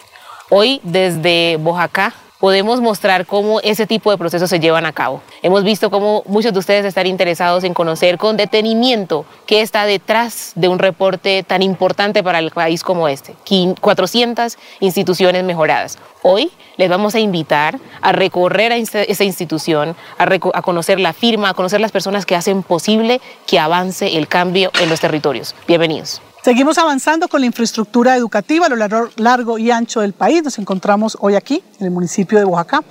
Hoy 0.50 0.82
desde 0.82 1.56
Bojacá 1.56 2.12
podemos 2.40 2.80
mostrar 2.80 3.26
cómo 3.26 3.60
ese 3.60 3.86
tipo 3.86 4.10
de 4.10 4.18
procesos 4.18 4.50
se 4.50 4.58
llevan 4.58 4.86
a 4.86 4.92
cabo. 4.92 5.22
Hemos 5.42 5.62
visto 5.62 5.90
cómo 5.90 6.24
muchos 6.26 6.52
de 6.52 6.58
ustedes 6.58 6.84
están 6.86 7.06
interesados 7.06 7.62
en 7.62 7.74
conocer 7.74 8.18
con 8.18 8.36
detenimiento 8.36 9.26
qué 9.46 9.60
está 9.60 9.84
detrás 9.84 10.52
de 10.56 10.68
un 10.68 10.78
reporte 10.78 11.42
tan 11.42 11.62
importante 11.62 12.22
para 12.22 12.38
el 12.38 12.50
país 12.50 12.82
como 12.82 13.06
este. 13.06 13.34
400 13.80 14.58
instituciones 14.80 15.44
mejoradas. 15.44 15.98
Hoy 16.22 16.50
les 16.78 16.88
vamos 16.88 17.14
a 17.14 17.20
invitar 17.20 17.78
a 18.00 18.12
recorrer 18.12 18.72
a 18.72 18.76
esa 18.76 19.24
institución, 19.24 19.94
a, 20.18 20.24
a 20.24 20.62
conocer 20.62 20.98
la 20.98 21.12
firma, 21.12 21.50
a 21.50 21.54
conocer 21.54 21.80
las 21.80 21.92
personas 21.92 22.24
que 22.24 22.36
hacen 22.36 22.62
posible 22.62 23.20
que 23.46 23.58
avance 23.58 24.16
el 24.16 24.28
cambio 24.28 24.70
en 24.80 24.88
los 24.88 25.00
territorios. 25.00 25.54
Bienvenidos. 25.68 26.22
Seguimos 26.42 26.78
avanzando 26.78 27.28
con 27.28 27.42
la 27.42 27.46
infraestructura 27.46 28.16
educativa 28.16 28.64
a 28.64 28.70
lo 28.70 29.10
largo 29.16 29.58
y 29.58 29.70
ancho 29.70 30.00
del 30.00 30.14
país. 30.14 30.42
Nos 30.42 30.58
encontramos 30.58 31.18
hoy 31.20 31.34
aquí, 31.34 31.62
en 31.78 31.84
el 31.84 31.90
municipio 31.90 32.38
de 32.38 32.46
Oaxaca. 32.46 32.82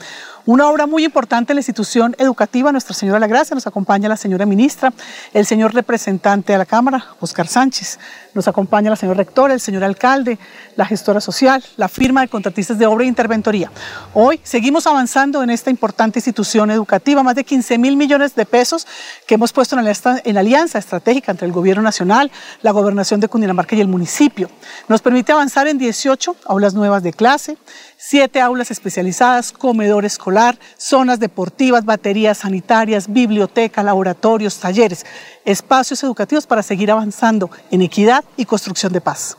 Una 0.45 0.67
obra 0.69 0.85
muy 0.85 1.03
importante 1.03 1.51
en 1.51 1.55
la 1.55 1.61
institución 1.61 2.15
educativa 2.19 2.71
Nuestra 2.71 2.93
Señora 2.93 3.15
de 3.15 3.21
la 3.21 3.27
Gracia. 3.27 3.55
Nos 3.55 3.65
acompaña 3.65 4.07
la 4.07 4.17
señora 4.17 4.45
ministra, 4.45 4.93
el 5.33 5.47
señor 5.47 5.73
representante 5.73 6.51
de 6.51 6.59
la 6.59 6.65
Cámara, 6.67 7.07
Oscar 7.19 7.47
Sánchez. 7.47 7.99
Nos 8.33 8.47
acompaña 8.47 8.91
la 8.91 8.95
señora 8.95 9.17
rectora, 9.17 9.55
el 9.55 9.59
señor 9.59 9.83
alcalde, 9.83 10.37
la 10.75 10.85
gestora 10.85 11.19
social, 11.19 11.63
la 11.77 11.89
firma 11.89 12.21
de 12.21 12.27
contratistas 12.27 12.77
de 12.77 12.85
obra 12.85 13.03
e 13.03 13.07
interventoría. 13.07 13.71
Hoy 14.13 14.39
seguimos 14.43 14.85
avanzando 14.85 15.41
en 15.41 15.49
esta 15.49 15.71
importante 15.71 16.19
institución 16.19 16.69
educativa, 16.69 17.23
más 17.23 17.33
de 17.33 17.43
15 17.43 17.79
mil 17.79 17.97
millones 17.97 18.35
de 18.35 18.45
pesos 18.45 18.85
que 19.25 19.33
hemos 19.35 19.51
puesto 19.51 19.79
en, 19.79 19.85
en 20.23 20.37
alianza 20.37 20.77
estratégica 20.77 21.31
entre 21.31 21.47
el 21.47 21.51
gobierno 21.51 21.81
nacional, 21.81 22.31
la 22.61 22.71
gobernación 22.71 23.19
de 23.19 23.27
Cundinamarca 23.27 23.75
y 23.75 23.81
el 23.81 23.87
municipio. 23.87 24.49
Nos 24.87 25.01
permite 25.01 25.31
avanzar 25.31 25.67
en 25.67 25.79
18 25.79 26.35
aulas 26.45 26.75
nuevas 26.75 27.01
de 27.01 27.13
clase, 27.13 27.57
7 27.97 28.41
aulas 28.41 28.69
especializadas, 28.69 29.51
comedor 29.51 30.05
escolar, 30.05 30.59
zonas 30.77 31.19
deportivas, 31.19 31.83
baterías 31.83 32.37
sanitarias, 32.37 33.11
biblioteca, 33.11 33.81
laboratorios, 33.81 34.59
talleres, 34.59 35.05
espacios 35.45 36.03
educativos 36.03 36.45
para 36.45 36.61
seguir 36.61 36.91
avanzando 36.91 37.49
en 37.71 37.81
equidad 37.81 38.23
y 38.37 38.45
construcción 38.45 38.93
de 38.93 39.01
paz. 39.01 39.37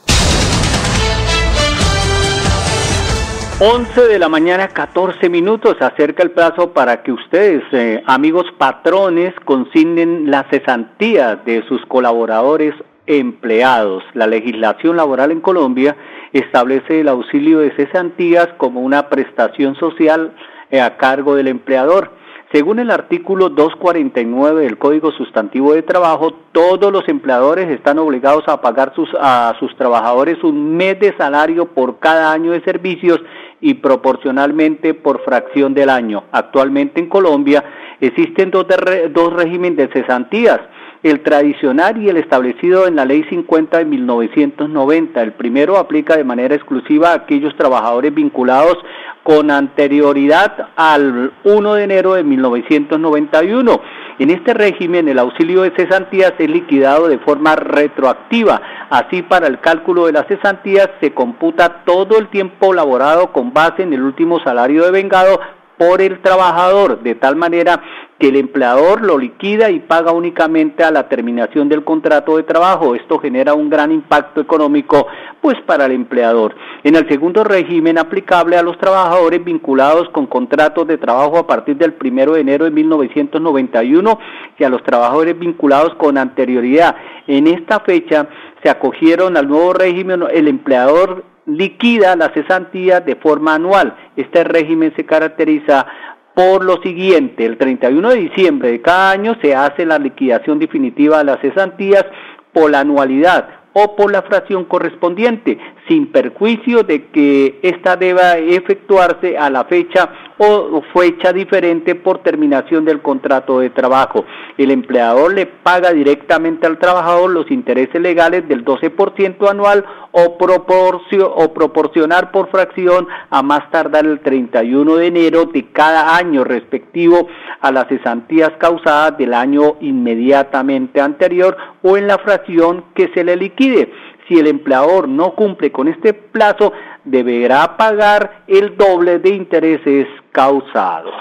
11 3.63 4.09
de 4.09 4.19
la 4.19 4.31
mañana, 4.31 4.69
14 4.69 5.29
minutos. 5.29 5.77
Acerca 5.81 6.23
el 6.23 6.31
plazo 6.31 6.73
para 6.73 7.03
que 7.03 7.13
ustedes, 7.13 7.63
eh, 7.73 8.03
amigos 8.07 8.47
patrones, 8.57 9.35
consignen 9.45 10.31
la 10.31 10.47
cesantía 10.51 11.37
de 11.37 11.63
sus 11.69 11.85
colaboradores 11.85 12.75
empleados. 13.07 14.03
La 14.15 14.27
legislación 14.27 14.97
laboral 14.97 15.31
en 15.31 15.43
Colombia 15.43 15.95
establece 16.33 17.01
el 17.01 17.09
auxilio 17.09 17.59
de 17.59 17.73
cesantías 17.73 18.49
como 18.57 18.81
una 18.81 19.11
prestación 19.11 19.75
social 19.75 20.33
eh, 20.71 20.81
a 20.81 20.97
cargo 20.97 21.35
del 21.35 21.49
empleador. 21.49 22.13
Según 22.53 22.81
el 22.81 22.91
artículo 22.91 23.49
249 23.49 24.65
del 24.65 24.77
Código 24.77 25.13
Sustantivo 25.13 25.73
de 25.73 25.83
Trabajo, 25.83 26.33
todos 26.51 26.91
los 26.91 27.09
empleadores 27.09 27.71
están 27.71 28.01
obligados 28.01 28.43
a 28.49 28.61
pagar 28.61 28.93
sus, 28.97 29.09
a 29.21 29.55
sus 29.61 29.77
trabajadores 29.77 30.43
un 30.43 30.77
mes 30.77 30.99
de 30.99 31.17
salario 31.17 31.67
por 31.67 32.01
cada 32.01 32.33
año 32.33 32.51
de 32.51 32.61
servicios 32.63 33.21
y 33.61 33.75
proporcionalmente 33.75 34.95
por 34.95 35.23
fracción 35.23 35.75
del 35.75 35.91
año. 35.91 36.25
Actualmente 36.33 36.99
en 36.99 37.09
Colombia 37.09 37.63
existen 38.01 38.51
dos, 38.51 38.67
dos 39.13 39.33
regímenes 39.33 39.77
de 39.77 39.89
cesantías 39.93 40.59
el 41.03 41.21
tradicional 41.23 42.03
y 42.03 42.09
el 42.09 42.19
establecido 42.19 42.87
en 42.87 42.97
la 42.97 43.05
Ley 43.05 43.25
50 43.31 43.79
de 43.79 43.85
1990. 43.85 45.23
El 45.23 45.33
primero 45.33 45.79
aplica 45.79 46.17
de 46.17 46.25
manera 46.25 46.55
exclusiva 46.55 47.11
a 47.11 47.15
aquellos 47.15 47.57
trabajadores 47.57 48.15
vinculados 48.15 48.77
con 49.23 49.51
anterioridad 49.51 50.69
al 50.77 51.33
1 51.45 51.75
de 51.75 51.85
enero 51.85 52.15
de 52.15 52.25
1991. 52.25 53.81
En 54.19 54.29
este 54.29 54.53
régimen 54.53 55.09
el 55.09 55.19
auxilio 55.19 55.63
de 55.63 55.71
cesantías 55.71 56.35
es 56.39 56.51
liquidado 56.51 57.09
de 57.09 57.19
forma 57.19 57.57
retroactiva. 57.57 58.61
Así 58.91 59.23
para 59.23 59.47
el 59.47 59.61
cálculo 59.61 60.07
de 60.07 60.13
las 60.13 60.27
cesantías 60.27 60.91
se 61.01 61.15
computa 61.15 61.83
todo 61.87 62.19
el 62.19 62.29
tiempo 62.29 62.75
laborado 62.75 63.33
con 63.33 63.55
base 63.55 63.83
en 63.83 63.95
el 63.95 64.03
último 64.03 64.41
salario 64.41 64.85
de 64.85 64.91
vengado 64.91 65.41
por 65.81 66.03
el 66.03 66.21
trabajador, 66.21 67.03
de 67.03 67.15
tal 67.15 67.37
manera 67.37 67.83
que 68.19 68.29
el 68.29 68.37
empleador 68.37 69.01
lo 69.01 69.17
liquida 69.17 69.71
y 69.71 69.81
paga 69.81 70.13
únicamente 70.13 70.85
a 70.85 70.91
la 70.91 71.09
terminación 71.09 71.71
del 71.71 71.85
contrato 71.85 72.37
de 72.37 72.43
trabajo. 72.43 72.95
Esto 72.95 73.19
genera 73.19 73.55
un 73.55 73.71
gran 73.71 73.91
impacto 73.91 74.43
económico 74.43 75.07
pues 75.41 75.57
para 75.65 75.87
el 75.87 75.93
empleador. 75.93 76.55
En 76.85 76.97
el 76.97 77.09
segundo 77.09 77.45
régimen 77.45 77.97
aplicable 77.97 78.59
a 78.59 78.63
los 78.63 78.77
trabajadores 78.77 79.43
vinculados 79.43 80.11
con 80.11 80.27
contratos 80.27 80.87
de 80.87 80.99
trabajo 80.99 81.39
a 81.39 81.47
partir 81.47 81.79
del 81.79 81.95
primero 81.95 82.35
de 82.35 82.43
enero 82.43 82.67
de 82.67 82.73
1991 82.73 84.19
y 84.59 84.65
a 84.65 84.69
los 84.69 84.83
trabajadores 84.83 85.39
vinculados 85.39 85.95
con 85.95 86.19
anterioridad. 86.19 86.95
En 87.27 87.47
esta 87.47 87.81
fecha 87.81 88.29
se 88.63 88.69
acogieron 88.69 89.39
al 89.39 89.49
nuevo 89.49 89.73
régimen 89.73 90.25
el 90.31 90.47
empleador 90.47 91.25
liquida 91.47 92.17
la 92.17 92.33
cesantía 92.33 93.01
de 93.01 93.17
forma 93.17 93.55
anual. 93.55 93.97
Este 94.17 94.45
régimen 94.45 94.93
se 94.97 95.05
caracteriza 95.05 95.87
por 96.35 96.65
lo 96.65 96.81
siguiente, 96.83 97.45
el 97.45 97.59
31 97.59 98.11
de 98.11 98.17
diciembre 98.17 98.71
de 98.71 98.81
cada 98.81 99.11
año 99.11 99.37
se 99.43 99.55
hace 99.55 99.85
la 99.85 99.99
liquidación 99.99 100.59
definitiva 100.59 101.19
de 101.19 101.25
las 101.25 101.41
cesantías 101.41 102.07
por 102.53 102.71
la 102.71 102.81
anualidad 102.81 103.60
o 103.73 103.95
por 103.97 104.11
la 104.11 104.23
fracción 104.23 104.65
correspondiente, 104.65 105.59
sin 105.89 106.07
perjuicio 106.11 106.83
de 106.83 107.07
que 107.07 107.59
ésta 107.63 107.97
deba 107.97 108.39
efectuarse 108.39 109.39
a 109.39 109.51
la 109.51 109.65
fecha 109.65 110.11
o 110.39 110.83
fecha 110.95 111.33
diferente 111.33 111.95
por 111.95 112.23
terminación 112.23 112.85
del 112.85 113.03
contrato 113.03 113.61
de 113.61 113.71
trabajo. 113.71 114.25
El 114.57 114.71
empleador 114.71 115.35
le 115.35 115.47
paga 115.47 115.93
directamente 115.93 116.67
al 116.67 116.79
trabajador 116.79 117.31
los 117.31 117.51
intereses 117.51 118.01
legales 118.01 118.49
del 118.49 118.65
12% 118.65 119.51
anual 119.51 119.85
o, 120.13 120.39
o 120.39 121.55
proporcionar 121.55 122.31
por 122.31 122.51
fracción 122.51 123.07
a 123.29 123.43
más 123.43 123.71
tardar 123.71 124.07
el 124.07 124.21
31 124.21 124.97
de 124.97 125.07
enero 125.07 125.45
de 125.47 125.71
cada 125.73 126.17
año 126.17 126.45
respectivo 126.45 127.29
a 127.61 127.71
las 127.71 127.89
cesantías 127.89 128.53
causadas 128.59 129.19
del 129.19 129.35
año 129.35 129.77
inmediatamente 129.81 131.01
anterior 131.01 131.57
o 131.83 131.97
en 131.97 132.07
la 132.07 132.19
fracción 132.19 132.85
que 132.95 133.11
se 133.15 133.25
le 133.25 133.37
liquide. 133.37 133.93
Si 134.29 134.39
el 134.39 134.47
empleador 134.47 135.09
no 135.09 135.35
cumple 135.35 135.73
con 135.73 135.89
este 135.89 136.13
plazo, 136.15 136.73
deberá 137.05 137.77
pagar 137.77 138.45
el 138.47 138.77
doble 138.77 139.19
de 139.19 139.31
intereses 139.31 140.07
causados. 140.33 141.15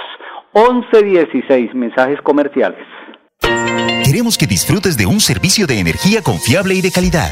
11.16 0.53 1.73
mensajes 1.73 2.21
comerciales. 2.21 2.85
Queremos 4.05 4.37
que 4.37 4.47
disfrutes 4.47 4.97
de 4.97 5.05
un 5.05 5.19
servicio 5.19 5.67
de 5.67 5.79
energía 5.79 6.21
confiable 6.21 6.73
y 6.75 6.81
de 6.81 6.91
calidad. 6.91 7.31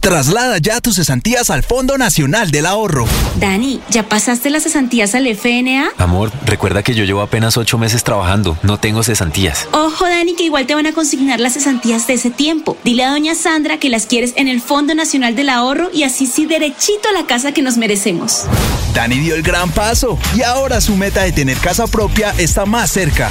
Traslada 0.00 0.56
ya 0.56 0.80
tus 0.80 0.96
cesantías 0.96 1.50
al 1.50 1.62
Fondo 1.62 1.98
Nacional 1.98 2.50
del 2.50 2.64
Ahorro. 2.64 3.06
Dani, 3.36 3.82
¿ya 3.90 4.02
pasaste 4.02 4.48
las 4.48 4.62
cesantías 4.62 5.14
al 5.14 5.26
FNA? 5.26 5.90
Amor, 5.98 6.32
recuerda 6.46 6.82
que 6.82 6.94
yo 6.94 7.04
llevo 7.04 7.20
apenas 7.20 7.58
ocho 7.58 7.76
meses 7.76 8.02
trabajando. 8.02 8.56
No 8.62 8.78
tengo 8.78 9.02
cesantías. 9.02 9.68
Ojo, 9.72 10.06
Dani, 10.06 10.34
que 10.34 10.44
igual 10.44 10.66
te 10.66 10.74
van 10.74 10.86
a 10.86 10.92
consignar 10.92 11.38
las 11.38 11.52
cesantías 11.52 12.06
de 12.06 12.14
ese 12.14 12.30
tiempo. 12.30 12.78
Dile 12.82 13.04
a 13.04 13.10
doña 13.10 13.34
Sandra 13.34 13.78
que 13.78 13.90
las 13.90 14.06
quieres 14.06 14.32
en 14.36 14.48
el 14.48 14.62
Fondo 14.62 14.94
Nacional 14.94 15.36
del 15.36 15.50
Ahorro 15.50 15.90
y 15.92 16.04
así 16.04 16.26
sí 16.26 16.46
derechito 16.46 17.10
a 17.10 17.12
la 17.12 17.26
casa 17.26 17.52
que 17.52 17.60
nos 17.60 17.76
merecemos. 17.76 18.46
Dani 18.94 19.18
dio 19.18 19.34
el 19.34 19.42
gran 19.42 19.70
paso 19.70 20.18
y 20.34 20.42
ahora 20.42 20.80
su 20.80 20.96
meta 20.96 21.24
de 21.24 21.32
tener 21.32 21.58
casa 21.58 21.86
propia 21.86 22.34
está 22.38 22.64
más 22.64 22.90
cerca. 22.90 23.30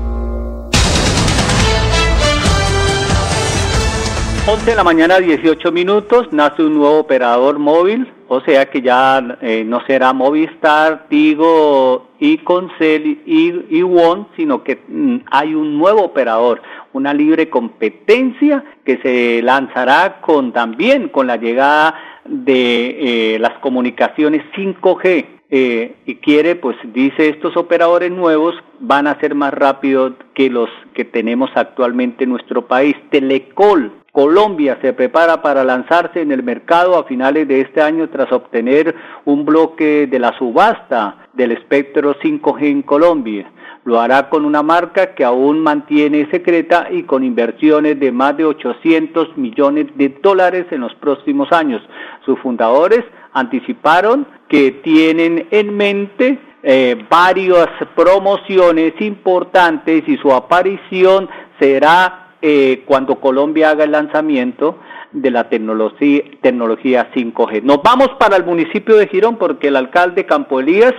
11 4.51 4.71
de 4.71 4.75
la 4.75 4.83
mañana, 4.83 5.17
18 5.17 5.71
minutos, 5.71 6.27
nace 6.33 6.61
un 6.61 6.73
nuevo 6.73 6.99
operador 6.99 7.57
móvil, 7.57 8.11
o 8.27 8.41
sea 8.41 8.65
que 8.69 8.81
ya 8.81 9.37
eh, 9.39 9.63
no 9.65 9.79
será 9.87 10.11
Movistar, 10.11 11.07
Tigo 11.07 12.09
y 12.19 12.39
Concel 12.39 13.21
y, 13.25 13.63
y 13.69 13.81
One, 13.81 14.25
sino 14.35 14.61
que 14.61 14.81
mm, 14.89 15.19
hay 15.31 15.55
un 15.55 15.77
nuevo 15.77 16.03
operador, 16.03 16.61
una 16.91 17.13
libre 17.13 17.49
competencia 17.49 18.61
que 18.83 18.97
se 18.97 19.41
lanzará 19.41 20.19
con 20.19 20.51
también 20.51 21.07
con 21.07 21.27
la 21.27 21.37
llegada 21.37 21.95
de 22.25 23.35
eh, 23.35 23.39
las 23.39 23.57
comunicaciones 23.59 24.43
5G. 24.53 25.27
Eh, 25.53 25.95
y 26.05 26.15
quiere, 26.15 26.55
pues 26.55 26.77
dice, 26.93 27.27
estos 27.27 27.57
operadores 27.57 28.09
nuevos 28.09 28.55
van 28.79 29.07
a 29.07 29.19
ser 29.19 29.35
más 29.35 29.53
rápidos 29.53 30.13
que 30.33 30.49
los 30.49 30.69
que 30.93 31.03
tenemos 31.03 31.49
actualmente 31.55 32.23
en 32.23 32.29
nuestro 32.29 32.67
país. 32.67 32.95
Telecol 33.09 34.00
Colombia 34.11 34.77
se 34.81 34.91
prepara 34.91 35.41
para 35.41 35.63
lanzarse 35.63 36.21
en 36.21 36.33
el 36.33 36.43
mercado 36.43 36.97
a 36.97 37.05
finales 37.05 37.47
de 37.47 37.61
este 37.61 37.81
año 37.81 38.09
tras 38.09 38.29
obtener 38.31 38.93
un 39.23 39.45
bloque 39.45 40.07
de 40.07 40.19
la 40.19 40.37
subasta 40.37 41.29
del 41.33 41.53
espectro 41.53 42.15
5G 42.15 42.63
en 42.63 42.81
Colombia. 42.81 43.49
Lo 43.85 44.01
hará 44.01 44.29
con 44.29 44.43
una 44.43 44.61
marca 44.61 45.15
que 45.15 45.23
aún 45.23 45.61
mantiene 45.61 46.29
secreta 46.29 46.87
y 46.91 47.03
con 47.03 47.23
inversiones 47.23 47.99
de 47.99 48.11
más 48.11 48.35
de 48.35 48.45
800 48.45 49.37
millones 49.37 49.87
de 49.95 50.09
dólares 50.21 50.65
en 50.71 50.81
los 50.81 50.93
próximos 50.95 51.51
años. 51.51 51.81
Sus 52.25 52.37
fundadores 52.39 53.03
anticiparon 53.33 54.27
que 54.49 54.71
tienen 54.83 55.47
en 55.51 55.75
mente 55.75 56.37
eh, 56.63 57.05
varias 57.09 57.69
promociones 57.95 58.93
importantes 58.99 60.03
y 60.05 60.17
su 60.17 60.31
aparición 60.31 61.29
será 61.59 62.30
eh, 62.41 62.83
cuando 62.85 63.19
Colombia 63.19 63.69
haga 63.69 63.83
el 63.83 63.91
lanzamiento 63.91 64.79
de 65.11 65.31
la 65.31 65.49
tecnología, 65.49 66.23
tecnología 66.41 67.11
5G. 67.13 67.61
Nos 67.63 67.81
vamos 67.83 68.09
para 68.19 68.35
el 68.37 68.45
municipio 68.45 68.95
de 68.95 69.07
Girón 69.07 69.37
porque 69.37 69.67
el 69.67 69.75
alcalde 69.75 70.25
Campo 70.25 70.59
Elías, 70.59 70.93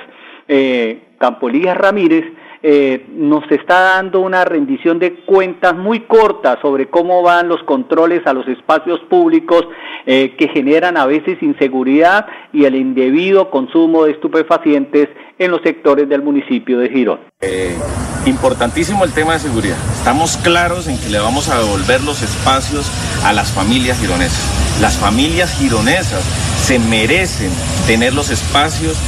eh, 0.48 1.02
Campo 1.18 1.48
Elías 1.48 1.76
Ramírez, 1.76 2.24
eh, 2.62 3.06
nos 3.12 3.42
está 3.50 3.80
dando 3.80 4.20
una 4.20 4.44
rendición 4.44 4.98
de 4.98 5.14
cuentas 5.24 5.74
muy 5.74 6.00
corta 6.00 6.60
sobre 6.62 6.88
cómo 6.88 7.22
van 7.22 7.48
los 7.48 7.62
controles 7.64 8.24
a 8.26 8.32
los 8.32 8.46
espacios 8.46 9.00
públicos 9.10 9.66
eh, 10.06 10.36
que 10.38 10.48
generan 10.48 10.96
a 10.96 11.06
veces 11.06 11.42
inseguridad 11.42 12.26
y 12.52 12.64
el 12.64 12.76
indebido 12.76 13.50
consumo 13.50 14.04
de 14.04 14.12
estupefacientes 14.12 15.08
en 15.38 15.50
los 15.50 15.60
sectores 15.62 16.08
del 16.08 16.22
municipio 16.22 16.78
de 16.78 16.88
Girón. 16.88 17.20
Eh, 17.40 17.76
importantísimo 18.26 19.04
el 19.04 19.12
tema 19.12 19.32
de 19.32 19.40
seguridad. 19.40 19.76
Estamos 19.92 20.36
claros 20.36 20.86
en 20.86 20.98
que 21.00 21.08
le 21.08 21.18
vamos 21.18 21.48
a 21.48 21.58
devolver 21.58 22.02
los 22.04 22.22
espacios 22.22 22.90
a 23.24 23.32
las 23.32 23.52
familias 23.52 23.98
gironesas. 24.00 24.78
Las 24.80 24.98
familias 24.98 25.56
gironesas 25.58 26.22
se 26.62 26.78
merecen 26.78 27.50
tener 27.86 28.14
los 28.14 28.30
espacios 28.30 28.98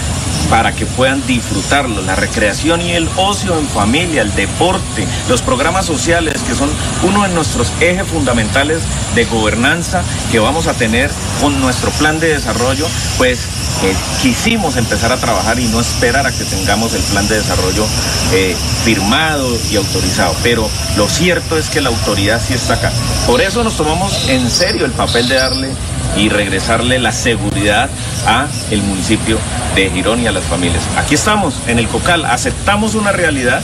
para 0.54 0.72
que 0.72 0.86
puedan 0.86 1.20
disfrutarlo, 1.26 2.00
la 2.02 2.14
recreación 2.14 2.80
y 2.80 2.92
el 2.92 3.08
ocio 3.16 3.58
en 3.58 3.66
familia, 3.66 4.22
el 4.22 4.32
deporte, 4.36 5.04
los 5.28 5.42
programas 5.42 5.84
sociales 5.84 6.42
que 6.42 6.54
son 6.54 6.70
uno 7.02 7.24
de 7.24 7.30
nuestros 7.30 7.72
ejes 7.80 8.06
fundamentales 8.06 8.84
de 9.16 9.24
gobernanza 9.24 10.04
que 10.30 10.38
vamos 10.38 10.68
a 10.68 10.74
tener 10.74 11.10
con 11.40 11.60
nuestro 11.60 11.90
plan 11.90 12.20
de 12.20 12.28
desarrollo, 12.28 12.86
pues 13.18 13.48
eh, 13.82 13.96
quisimos 14.22 14.76
empezar 14.76 15.10
a 15.10 15.16
trabajar 15.16 15.58
y 15.58 15.66
no 15.66 15.80
esperar 15.80 16.24
a 16.24 16.30
que 16.30 16.44
tengamos 16.44 16.94
el 16.94 17.02
plan 17.02 17.26
de 17.26 17.34
desarrollo 17.34 17.84
eh, 18.32 18.54
firmado 18.84 19.58
y 19.72 19.74
autorizado. 19.74 20.36
Pero 20.44 20.70
lo 20.96 21.08
cierto 21.08 21.58
es 21.58 21.68
que 21.68 21.80
la 21.80 21.88
autoridad 21.88 22.40
sí 22.40 22.54
está 22.54 22.74
acá. 22.74 22.92
Por 23.26 23.40
eso 23.40 23.64
nos 23.64 23.76
tomamos 23.76 24.28
en 24.28 24.48
serio 24.48 24.84
el 24.84 24.92
papel 24.92 25.26
de 25.26 25.34
darle 25.34 25.70
y 26.16 26.28
regresarle 26.28 26.98
la 26.98 27.12
seguridad 27.12 27.88
a 28.26 28.46
el 28.70 28.82
municipio 28.82 29.38
de 29.74 29.90
Girón 29.90 30.20
y 30.20 30.26
a 30.26 30.32
las 30.32 30.44
familias. 30.44 30.82
Aquí 30.96 31.14
estamos, 31.14 31.54
en 31.66 31.78
el 31.78 31.88
Cocal, 31.88 32.24
aceptamos 32.24 32.94
una 32.94 33.12
realidad, 33.12 33.62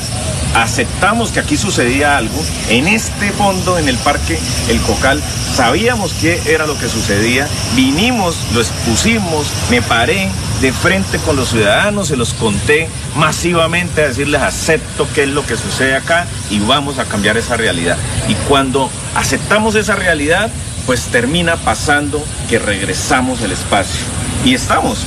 aceptamos 0.54 1.30
que 1.30 1.40
aquí 1.40 1.56
sucedía 1.56 2.16
algo. 2.16 2.38
En 2.68 2.88
este 2.88 3.30
fondo, 3.30 3.78
en 3.78 3.88
el 3.88 3.96
parque 3.98 4.38
El 4.68 4.80
Cocal, 4.80 5.22
sabíamos 5.54 6.12
qué 6.14 6.40
era 6.46 6.66
lo 6.66 6.78
que 6.78 6.88
sucedía, 6.88 7.48
vinimos, 7.76 8.36
lo 8.54 8.60
expusimos, 8.60 9.46
me 9.70 9.82
paré 9.82 10.28
de 10.60 10.72
frente 10.72 11.18
con 11.18 11.36
los 11.36 11.50
ciudadanos, 11.50 12.08
se 12.08 12.16
los 12.16 12.34
conté 12.34 12.88
masivamente 13.16 14.02
a 14.02 14.08
decirles 14.08 14.42
acepto 14.42 15.08
qué 15.14 15.22
es 15.22 15.28
lo 15.28 15.46
que 15.46 15.56
sucede 15.56 15.96
acá 15.96 16.26
y 16.50 16.58
vamos 16.58 16.98
a 16.98 17.04
cambiar 17.04 17.36
esa 17.36 17.56
realidad. 17.56 17.96
Y 18.28 18.34
cuando 18.48 18.90
aceptamos 19.14 19.74
esa 19.74 19.96
realidad, 19.96 20.50
pues 20.86 21.06
termina 21.06 21.56
pasando 21.56 22.24
que 22.48 22.58
regresamos 22.58 23.42
el 23.42 23.52
espacio. 23.52 24.00
Y 24.44 24.54
estamos 24.54 25.06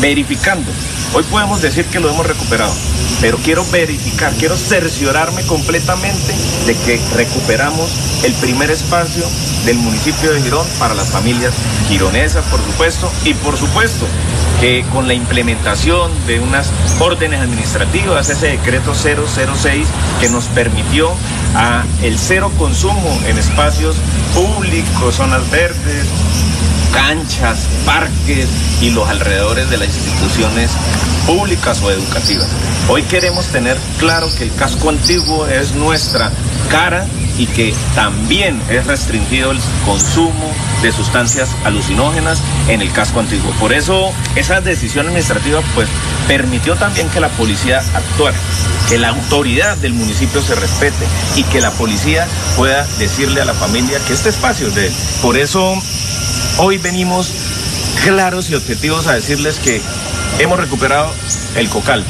verificando. 0.00 0.70
Hoy 1.12 1.24
podemos 1.24 1.60
decir 1.60 1.84
que 1.86 2.00
lo 2.00 2.08
hemos 2.08 2.26
recuperado, 2.26 2.72
pero 3.20 3.36
quiero 3.38 3.64
verificar, 3.70 4.32
quiero 4.38 4.56
cerciorarme 4.56 5.42
completamente 5.42 6.34
de 6.66 6.74
que 6.76 7.00
recuperamos 7.16 7.90
el 8.24 8.32
primer 8.34 8.70
espacio 8.70 9.24
del 9.64 9.76
municipio 9.78 10.32
de 10.32 10.40
Girón 10.40 10.66
para 10.78 10.94
las 10.94 11.08
familias 11.10 11.52
gironesas, 11.88 12.44
por 12.46 12.60
supuesto, 12.60 13.10
y 13.24 13.34
por 13.34 13.56
supuesto 13.56 14.06
que 14.60 14.84
con 14.92 15.08
la 15.08 15.14
implementación 15.14 16.12
de 16.26 16.38
unas 16.38 16.70
órdenes 17.00 17.40
administrativas, 17.40 18.28
ese 18.28 18.48
decreto 18.48 18.94
006 18.94 19.86
que 20.20 20.28
nos 20.28 20.44
permitió 20.46 21.10
el 22.02 22.18
cero 22.18 22.52
consumo 22.56 23.18
en 23.26 23.38
espacios 23.38 23.96
públicos, 24.34 25.16
zonas 25.16 25.50
verdes, 25.50 26.06
canchas, 26.92 27.66
parques 27.84 28.48
y 28.80 28.90
los 28.90 29.08
alrededores 29.08 29.70
de 29.70 29.78
las 29.78 29.88
instituciones 29.88 30.70
públicas 31.26 31.80
o 31.82 31.90
educativas. 31.90 32.46
Hoy 32.88 33.02
queremos 33.04 33.46
tener 33.46 33.76
claro 33.98 34.28
que 34.36 34.44
el 34.44 34.54
casco 34.54 34.88
antiguo 34.88 35.46
es 35.46 35.74
nuestra 35.74 36.30
cara 36.70 37.06
y 37.38 37.46
que 37.46 37.74
también 37.94 38.60
es 38.68 38.86
restringido 38.86 39.52
el 39.52 39.58
consumo 39.86 40.52
de 40.82 40.92
sustancias 40.92 41.56
alucinógenas 41.64 42.42
en 42.68 42.82
el 42.82 42.92
casco 42.92 43.20
antiguo. 43.20 43.50
Por 43.58 43.72
eso 43.72 44.12
esa 44.36 44.60
decisión 44.60 45.06
administrativa 45.06 45.60
pues 45.74 45.88
permitió 46.28 46.76
también 46.76 47.08
que 47.08 47.20
la 47.20 47.28
policía 47.30 47.78
actuara, 47.94 48.36
que 48.88 48.98
la 48.98 49.08
autoridad 49.08 49.76
del 49.78 49.94
municipio 49.94 50.42
se 50.42 50.54
respete 50.54 51.06
y 51.36 51.44
que 51.44 51.60
la 51.60 51.70
policía 51.70 52.26
pueda 52.56 52.86
decirle 52.98 53.40
a 53.40 53.46
la 53.46 53.54
familia 53.54 53.98
que 54.06 54.12
este 54.12 54.28
espacio 54.28 54.68
es 54.68 54.74
de 54.74 54.86
él. 54.88 54.92
Por 55.22 55.38
eso 55.38 55.74
hoy 56.58 56.78
venimos 56.78 57.32
claros 58.04 58.50
y 58.50 58.54
objetivos 58.54 59.06
a 59.06 59.14
decirles 59.14 59.58
que 59.58 59.80
hemos 60.38 60.58
recuperado 60.58 61.12
el 61.56 61.68
cocal, 61.68 62.04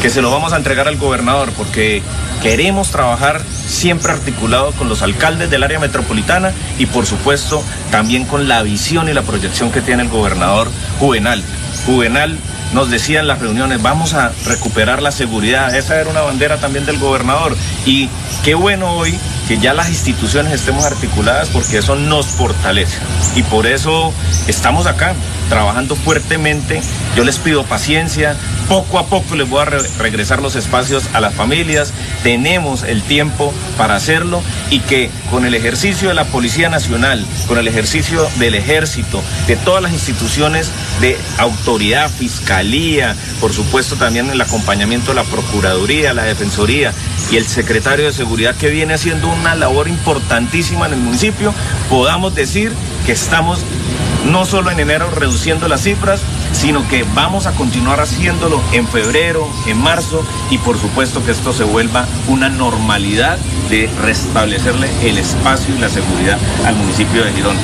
que 0.00 0.10
se 0.10 0.22
lo 0.22 0.30
vamos 0.30 0.52
a 0.52 0.56
entregar 0.56 0.88
al 0.88 0.96
gobernador 0.96 1.50
porque 1.56 2.02
queremos 2.42 2.90
trabajar 2.90 3.40
siempre 3.66 4.12
articulado 4.12 4.72
con 4.72 4.88
los 4.88 5.02
alcaldes 5.02 5.50
del 5.50 5.62
área 5.62 5.78
metropolitana 5.78 6.52
y 6.78 6.86
por 6.86 7.06
supuesto 7.06 7.62
también 7.90 8.24
con 8.24 8.48
la 8.48 8.62
visión 8.62 9.08
y 9.08 9.12
la 9.12 9.22
proyección 9.22 9.70
que 9.70 9.80
tiene 9.80 10.02
el 10.02 10.08
gobernador 10.08 10.68
Juvenal. 10.98 11.42
Juvenal 11.86 12.38
nos 12.72 12.90
decía 12.90 13.20
en 13.20 13.26
las 13.26 13.40
reuniones, 13.40 13.82
vamos 13.82 14.14
a 14.14 14.32
recuperar 14.46 15.02
la 15.02 15.12
seguridad. 15.12 15.74
Esa 15.74 16.00
era 16.00 16.10
una 16.10 16.22
bandera 16.22 16.56
también 16.58 16.86
del 16.86 16.98
gobernador. 16.98 17.56
Y 17.84 18.08
qué 18.44 18.54
bueno 18.54 18.92
hoy 18.92 19.18
que 19.48 19.58
ya 19.58 19.74
las 19.74 19.88
instituciones 19.88 20.52
estemos 20.52 20.84
articuladas 20.84 21.48
porque 21.50 21.78
eso 21.78 21.96
nos 21.96 22.26
fortalece. 22.26 22.98
Y 23.34 23.42
por 23.42 23.66
eso 23.66 24.12
estamos 24.46 24.86
acá 24.86 25.14
trabajando 25.52 25.96
fuertemente. 25.96 26.80
Yo 27.14 27.24
les 27.24 27.36
pido 27.36 27.62
paciencia. 27.64 28.36
Poco 28.70 28.98
a 28.98 29.04
poco 29.04 29.36
les 29.36 29.46
voy 29.50 29.60
a 29.60 29.66
regresar 29.98 30.40
los 30.40 30.56
espacios 30.56 31.04
a 31.12 31.20
las 31.20 31.34
familias. 31.34 31.92
Tenemos 32.22 32.84
el 32.84 33.02
tiempo 33.02 33.52
para 33.76 33.94
hacerlo 33.94 34.40
y 34.70 34.80
que 34.80 35.10
con 35.30 35.44
el 35.44 35.54
ejercicio 35.54 36.08
de 36.08 36.14
la 36.14 36.24
Policía 36.24 36.70
Nacional, 36.70 37.26
con 37.48 37.58
el 37.58 37.68
ejercicio 37.68 38.26
del 38.38 38.54
Ejército, 38.54 39.22
de 39.46 39.56
todas 39.56 39.82
las 39.82 39.92
instituciones 39.92 40.70
de 41.02 41.18
autoridad, 41.36 42.10
fiscalía, 42.10 43.14
por 43.38 43.52
supuesto 43.52 43.96
también 43.96 44.30
el 44.30 44.40
acompañamiento 44.40 45.10
de 45.10 45.16
la 45.16 45.24
Procuraduría, 45.24 46.14
la 46.14 46.24
Defensoría 46.24 46.94
y 47.30 47.36
el 47.36 47.46
secretario 47.46 48.06
de 48.06 48.14
Seguridad 48.14 48.56
que 48.56 48.70
viene 48.70 48.94
haciendo 48.94 49.28
una 49.28 49.54
labor 49.54 49.86
importantísima 49.88 50.86
en 50.86 50.94
el 50.94 51.00
municipio, 51.00 51.52
podamos 51.90 52.34
decir 52.34 52.72
que 53.04 53.12
estamos 53.12 53.58
no 54.30 54.44
solo 54.44 54.70
en 54.70 54.80
enero 54.80 55.10
reduciendo 55.10 55.68
las 55.68 55.82
cifras, 55.82 56.20
sino 56.52 56.86
que 56.88 57.04
vamos 57.14 57.46
a 57.46 57.52
continuar 57.52 58.00
haciéndolo 58.00 58.60
en 58.72 58.86
febrero, 58.86 59.48
en 59.66 59.78
marzo 59.78 60.24
y 60.50 60.58
por 60.58 60.78
supuesto 60.78 61.24
que 61.24 61.32
esto 61.32 61.52
se 61.52 61.64
vuelva 61.64 62.06
una 62.28 62.48
normalidad 62.48 63.38
de 63.70 63.90
restablecerle 64.02 64.88
el 65.02 65.18
espacio 65.18 65.74
y 65.74 65.78
la 65.78 65.88
seguridad 65.88 66.38
al 66.64 66.76
municipio 66.76 67.24
de 67.24 67.32
Girón. 67.32 67.56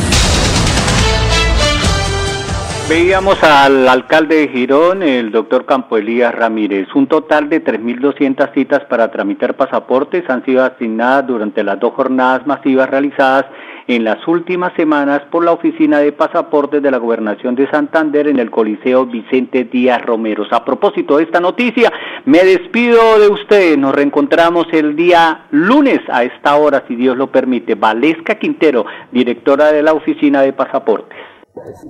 Veíamos 2.89 3.43
al 3.45 3.87
alcalde 3.87 4.37
de 4.37 4.49
Girón, 4.49 5.03
el 5.03 5.31
doctor 5.31 5.67
Campo 5.67 5.99
Elías 5.99 6.35
Ramírez. 6.35 6.89
Un 6.95 7.07
total 7.07 7.51
de 7.51 7.63
3.200 7.63 8.55
citas 8.55 8.83
para 8.87 9.11
tramitar 9.11 9.57
pasaportes 9.57 10.25
han 10.31 10.43
sido 10.47 10.65
asignadas 10.65 11.27
durante 11.27 11.63
las 11.63 11.79
dos 11.79 11.93
jornadas 11.93 12.47
masivas 12.47 12.89
realizadas 12.89 13.45
en 13.89 14.05
las 14.05 14.27
últimas 14.27 14.73
semanas 14.73 15.21
por 15.31 15.45
la 15.45 15.53
Oficina 15.53 15.99
de 15.99 16.13
Pasaportes 16.13 16.83
de 16.83 16.91
la 16.91 16.97
Gobernación 16.97 17.55
de 17.57 17.71
Santander 17.71 18.27
en 18.27 18.39
el 18.39 18.51
Coliseo 18.51 19.05
Vicente 19.05 19.65
Díaz 19.65 20.01
Romero. 20.07 20.47
A 20.51 20.65
propósito 20.65 21.19
de 21.19 21.25
esta 21.25 21.41
noticia, 21.41 21.93
me 22.25 22.43
despido 22.43 23.19
de 23.19 23.29
ustedes. 23.29 23.77
Nos 23.77 23.95
reencontramos 23.95 24.67
el 24.73 24.97
día 24.97 25.43
lunes 25.51 26.01
a 26.09 26.25
esta 26.25 26.57
hora, 26.57 26.85
si 26.89 26.97
Dios 26.97 27.19
lo 27.19 27.27
permite. 27.27 27.75
Valesca 27.75 28.37
Quintero, 28.37 28.87
directora 29.13 29.73
de 29.73 29.83
la 29.83 29.93
Oficina 29.93 30.41
de 30.41 30.55
Pasaportes. 30.55 31.38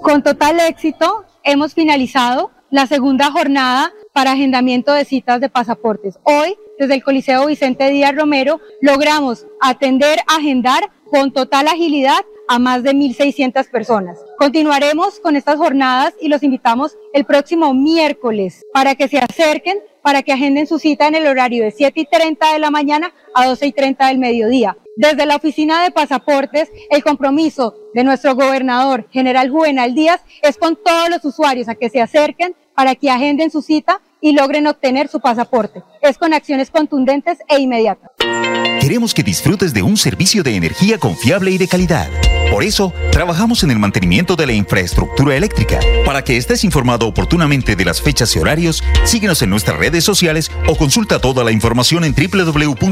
Con 0.03 0.23
total 0.23 0.61
éxito 0.61 1.25
hemos 1.45 1.75
finalizado 1.75 2.51
la 2.71 2.87
segunda 2.87 3.31
jornada 3.31 3.93
para 4.13 4.33
agendamiento 4.33 4.93
de 4.93 5.05
citas 5.05 5.41
de 5.41 5.49
pasaportes. 5.49 6.19
Hoy, 6.25 6.57
desde 6.79 6.95
el 6.95 7.03
Coliseo 7.03 7.47
Vicente 7.47 7.89
Díaz 7.91 8.15
Romero, 8.15 8.61
logramos 8.81 9.47
atender, 9.61 10.19
agendar 10.27 10.91
con 11.11 11.33
total 11.33 11.69
agilidad 11.69 12.21
a 12.49 12.59
más 12.59 12.83
de 12.83 12.93
1.600 12.93 13.71
personas. 13.71 14.19
Continuaremos 14.39 15.21
con 15.21 15.37
estas 15.37 15.57
jornadas 15.57 16.15
y 16.21 16.29
los 16.29 16.43
invitamos 16.43 16.97
el 17.13 17.25
próximo 17.25 17.75
miércoles 17.75 18.65
para 18.73 18.95
que 18.95 19.09
se 19.09 19.19
acerquen, 19.19 19.79
para 20.03 20.23
que 20.23 20.33
agenden 20.33 20.67
su 20.67 20.79
cita 20.79 21.07
en 21.07 21.15
el 21.15 21.27
horario 21.27 21.65
de 21.65 21.71
7 21.71 22.01
y 22.01 22.07
30 22.07 22.55
de 22.55 22.59
la 22.59 22.71
mañana 22.71 23.13
a 23.35 23.47
12 23.47 23.67
y 23.67 23.73
30 23.73 24.07
del 24.09 24.19
mediodía. 24.19 24.77
Desde 25.01 25.27
la 25.27 25.37
oficina 25.37 25.85
de 25.85 25.93
pasaportes, 25.93 26.73
el 26.91 27.05
compromiso 27.05 27.73
de 27.95 28.03
nuestro 28.03 28.35
gobernador, 28.35 29.07
general 29.13 29.49
Juvenal 29.49 29.95
Díaz, 29.95 30.21
es 30.43 30.59
con 30.59 30.75
todos 30.75 31.09
los 31.09 31.25
usuarios 31.25 31.69
a 31.69 31.77
que 31.77 31.89
se 31.89 32.01
acerquen 32.01 32.57
para 32.75 32.97
que 32.97 33.09
agenden 33.09 33.53
su 33.53 33.63
cita 33.63 34.01
y 34.21 34.33
logren 34.33 34.67
obtener 34.67 35.09
su 35.09 35.21
pasaporte. 35.21 35.83
Es 36.03 36.19
con 36.19 36.35
acciones 36.35 36.71
contundentes 36.71 37.39
e 37.49 37.61
inmediatas. 37.61 38.11
Queremos 38.81 39.15
que 39.15 39.23
disfrutes 39.23 39.75
de 39.75 39.83
un 39.83 39.97
servicio 39.97 40.43
de 40.43 40.57
energía 40.57 40.99
confiable 40.99 41.51
y 41.51 41.59
de 41.59 41.69
calidad. 41.69 42.09
Por 42.51 42.65
eso, 42.65 42.93
trabajamos 43.13 43.63
en 43.63 43.71
el 43.71 43.79
mantenimiento 43.79 44.35
de 44.35 44.47
la 44.47 44.55
infraestructura 44.55 45.37
eléctrica. 45.37 45.79
Para 46.07 46.25
que 46.25 46.39
estés 46.39 46.65
informado 46.65 47.07
oportunamente 47.07 47.77
de 47.77 47.85
las 47.85 48.01
fechas 48.01 48.35
y 48.35 48.39
horarios, 48.39 48.83
síguenos 49.05 49.43
en 49.43 49.51
nuestras 49.51 49.79
redes 49.79 50.05
sociales 50.05 50.51
o 50.67 50.75
consulta 50.77 51.21
toda 51.21 51.45
la 51.45 51.53
información 51.53 52.05
en 52.05 52.15
www.esa.com.co. 52.15 52.87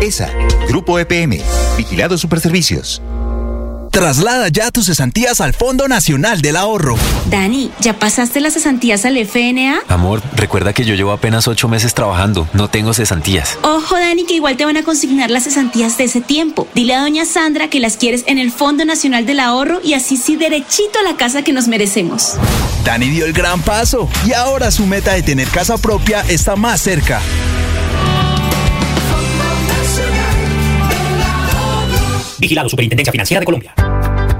ESA, 0.00 0.30
Grupo 0.68 0.98
EPM, 0.98 1.38
Vigilado 1.76 2.16
Superservicios. 2.16 3.02
Traslada 3.96 4.48
ya 4.48 4.70
tus 4.70 4.84
cesantías 4.84 5.40
al 5.40 5.54
Fondo 5.54 5.88
Nacional 5.88 6.42
del 6.42 6.56
Ahorro. 6.56 6.98
Dani, 7.30 7.70
¿ya 7.80 7.98
pasaste 7.98 8.42
las 8.42 8.52
cesantías 8.52 9.06
al 9.06 9.16
FNA? 9.16 9.84
Amor, 9.88 10.22
recuerda 10.34 10.74
que 10.74 10.84
yo 10.84 10.94
llevo 10.94 11.12
apenas 11.12 11.48
ocho 11.48 11.66
meses 11.66 11.94
trabajando. 11.94 12.46
No 12.52 12.68
tengo 12.68 12.92
cesantías. 12.92 13.58
Ojo, 13.62 13.98
Dani, 13.98 14.26
que 14.26 14.34
igual 14.34 14.58
te 14.58 14.66
van 14.66 14.76
a 14.76 14.82
consignar 14.82 15.30
las 15.30 15.44
cesantías 15.44 15.96
de 15.96 16.04
ese 16.04 16.20
tiempo. 16.20 16.68
Dile 16.74 16.94
a 16.94 17.00
doña 17.00 17.24
Sandra 17.24 17.70
que 17.70 17.80
las 17.80 17.96
quieres 17.96 18.24
en 18.26 18.36
el 18.36 18.52
Fondo 18.52 18.84
Nacional 18.84 19.24
del 19.24 19.40
Ahorro 19.40 19.80
y 19.82 19.94
así 19.94 20.18
sí 20.18 20.36
derechito 20.36 20.98
a 20.98 21.02
la 21.02 21.16
casa 21.16 21.40
que 21.40 21.54
nos 21.54 21.66
merecemos. 21.66 22.34
Dani 22.84 23.08
dio 23.08 23.24
el 23.24 23.32
gran 23.32 23.62
paso 23.62 24.10
y 24.26 24.34
ahora 24.34 24.70
su 24.72 24.84
meta 24.84 25.14
de 25.14 25.22
tener 25.22 25.48
casa 25.48 25.78
propia 25.78 26.20
está 26.28 26.54
más 26.54 26.82
cerca. 26.82 27.22
Vigilado 32.38 32.68
Superintendencia 32.68 33.10
Financiera 33.10 33.40
de 33.40 33.46
Colombia. 33.46 33.85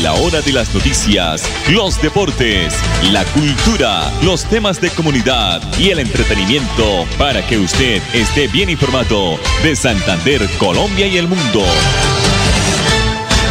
La 0.00 0.14
hora 0.14 0.40
de 0.40 0.52
las 0.52 0.72
noticias, 0.74 1.44
los 1.68 2.00
deportes, 2.00 2.74
la 3.10 3.24
cultura, 3.26 4.10
los 4.22 4.44
temas 4.44 4.80
de 4.80 4.88
comunidad 4.90 5.60
y 5.78 5.90
el 5.90 5.98
entretenimiento 5.98 7.04
para 7.18 7.46
que 7.46 7.58
usted 7.58 8.02
esté 8.14 8.48
bien 8.48 8.70
informado 8.70 9.38
de 9.62 9.76
Santander, 9.76 10.48
Colombia 10.58 11.06
y 11.06 11.18
el 11.18 11.28
mundo. 11.28 11.62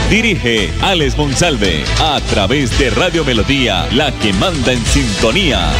Dirige 0.10 0.73
Alex 0.82 1.15
Monsalve 1.15 1.84
a 1.99 2.19
través 2.21 2.77
de 2.80 2.89
Radio 2.89 3.23
Melodía, 3.23 3.88
la 3.91 4.12
que 4.12 4.34
manda 4.34 4.73
en 4.73 4.84
sintonía. 4.86 5.71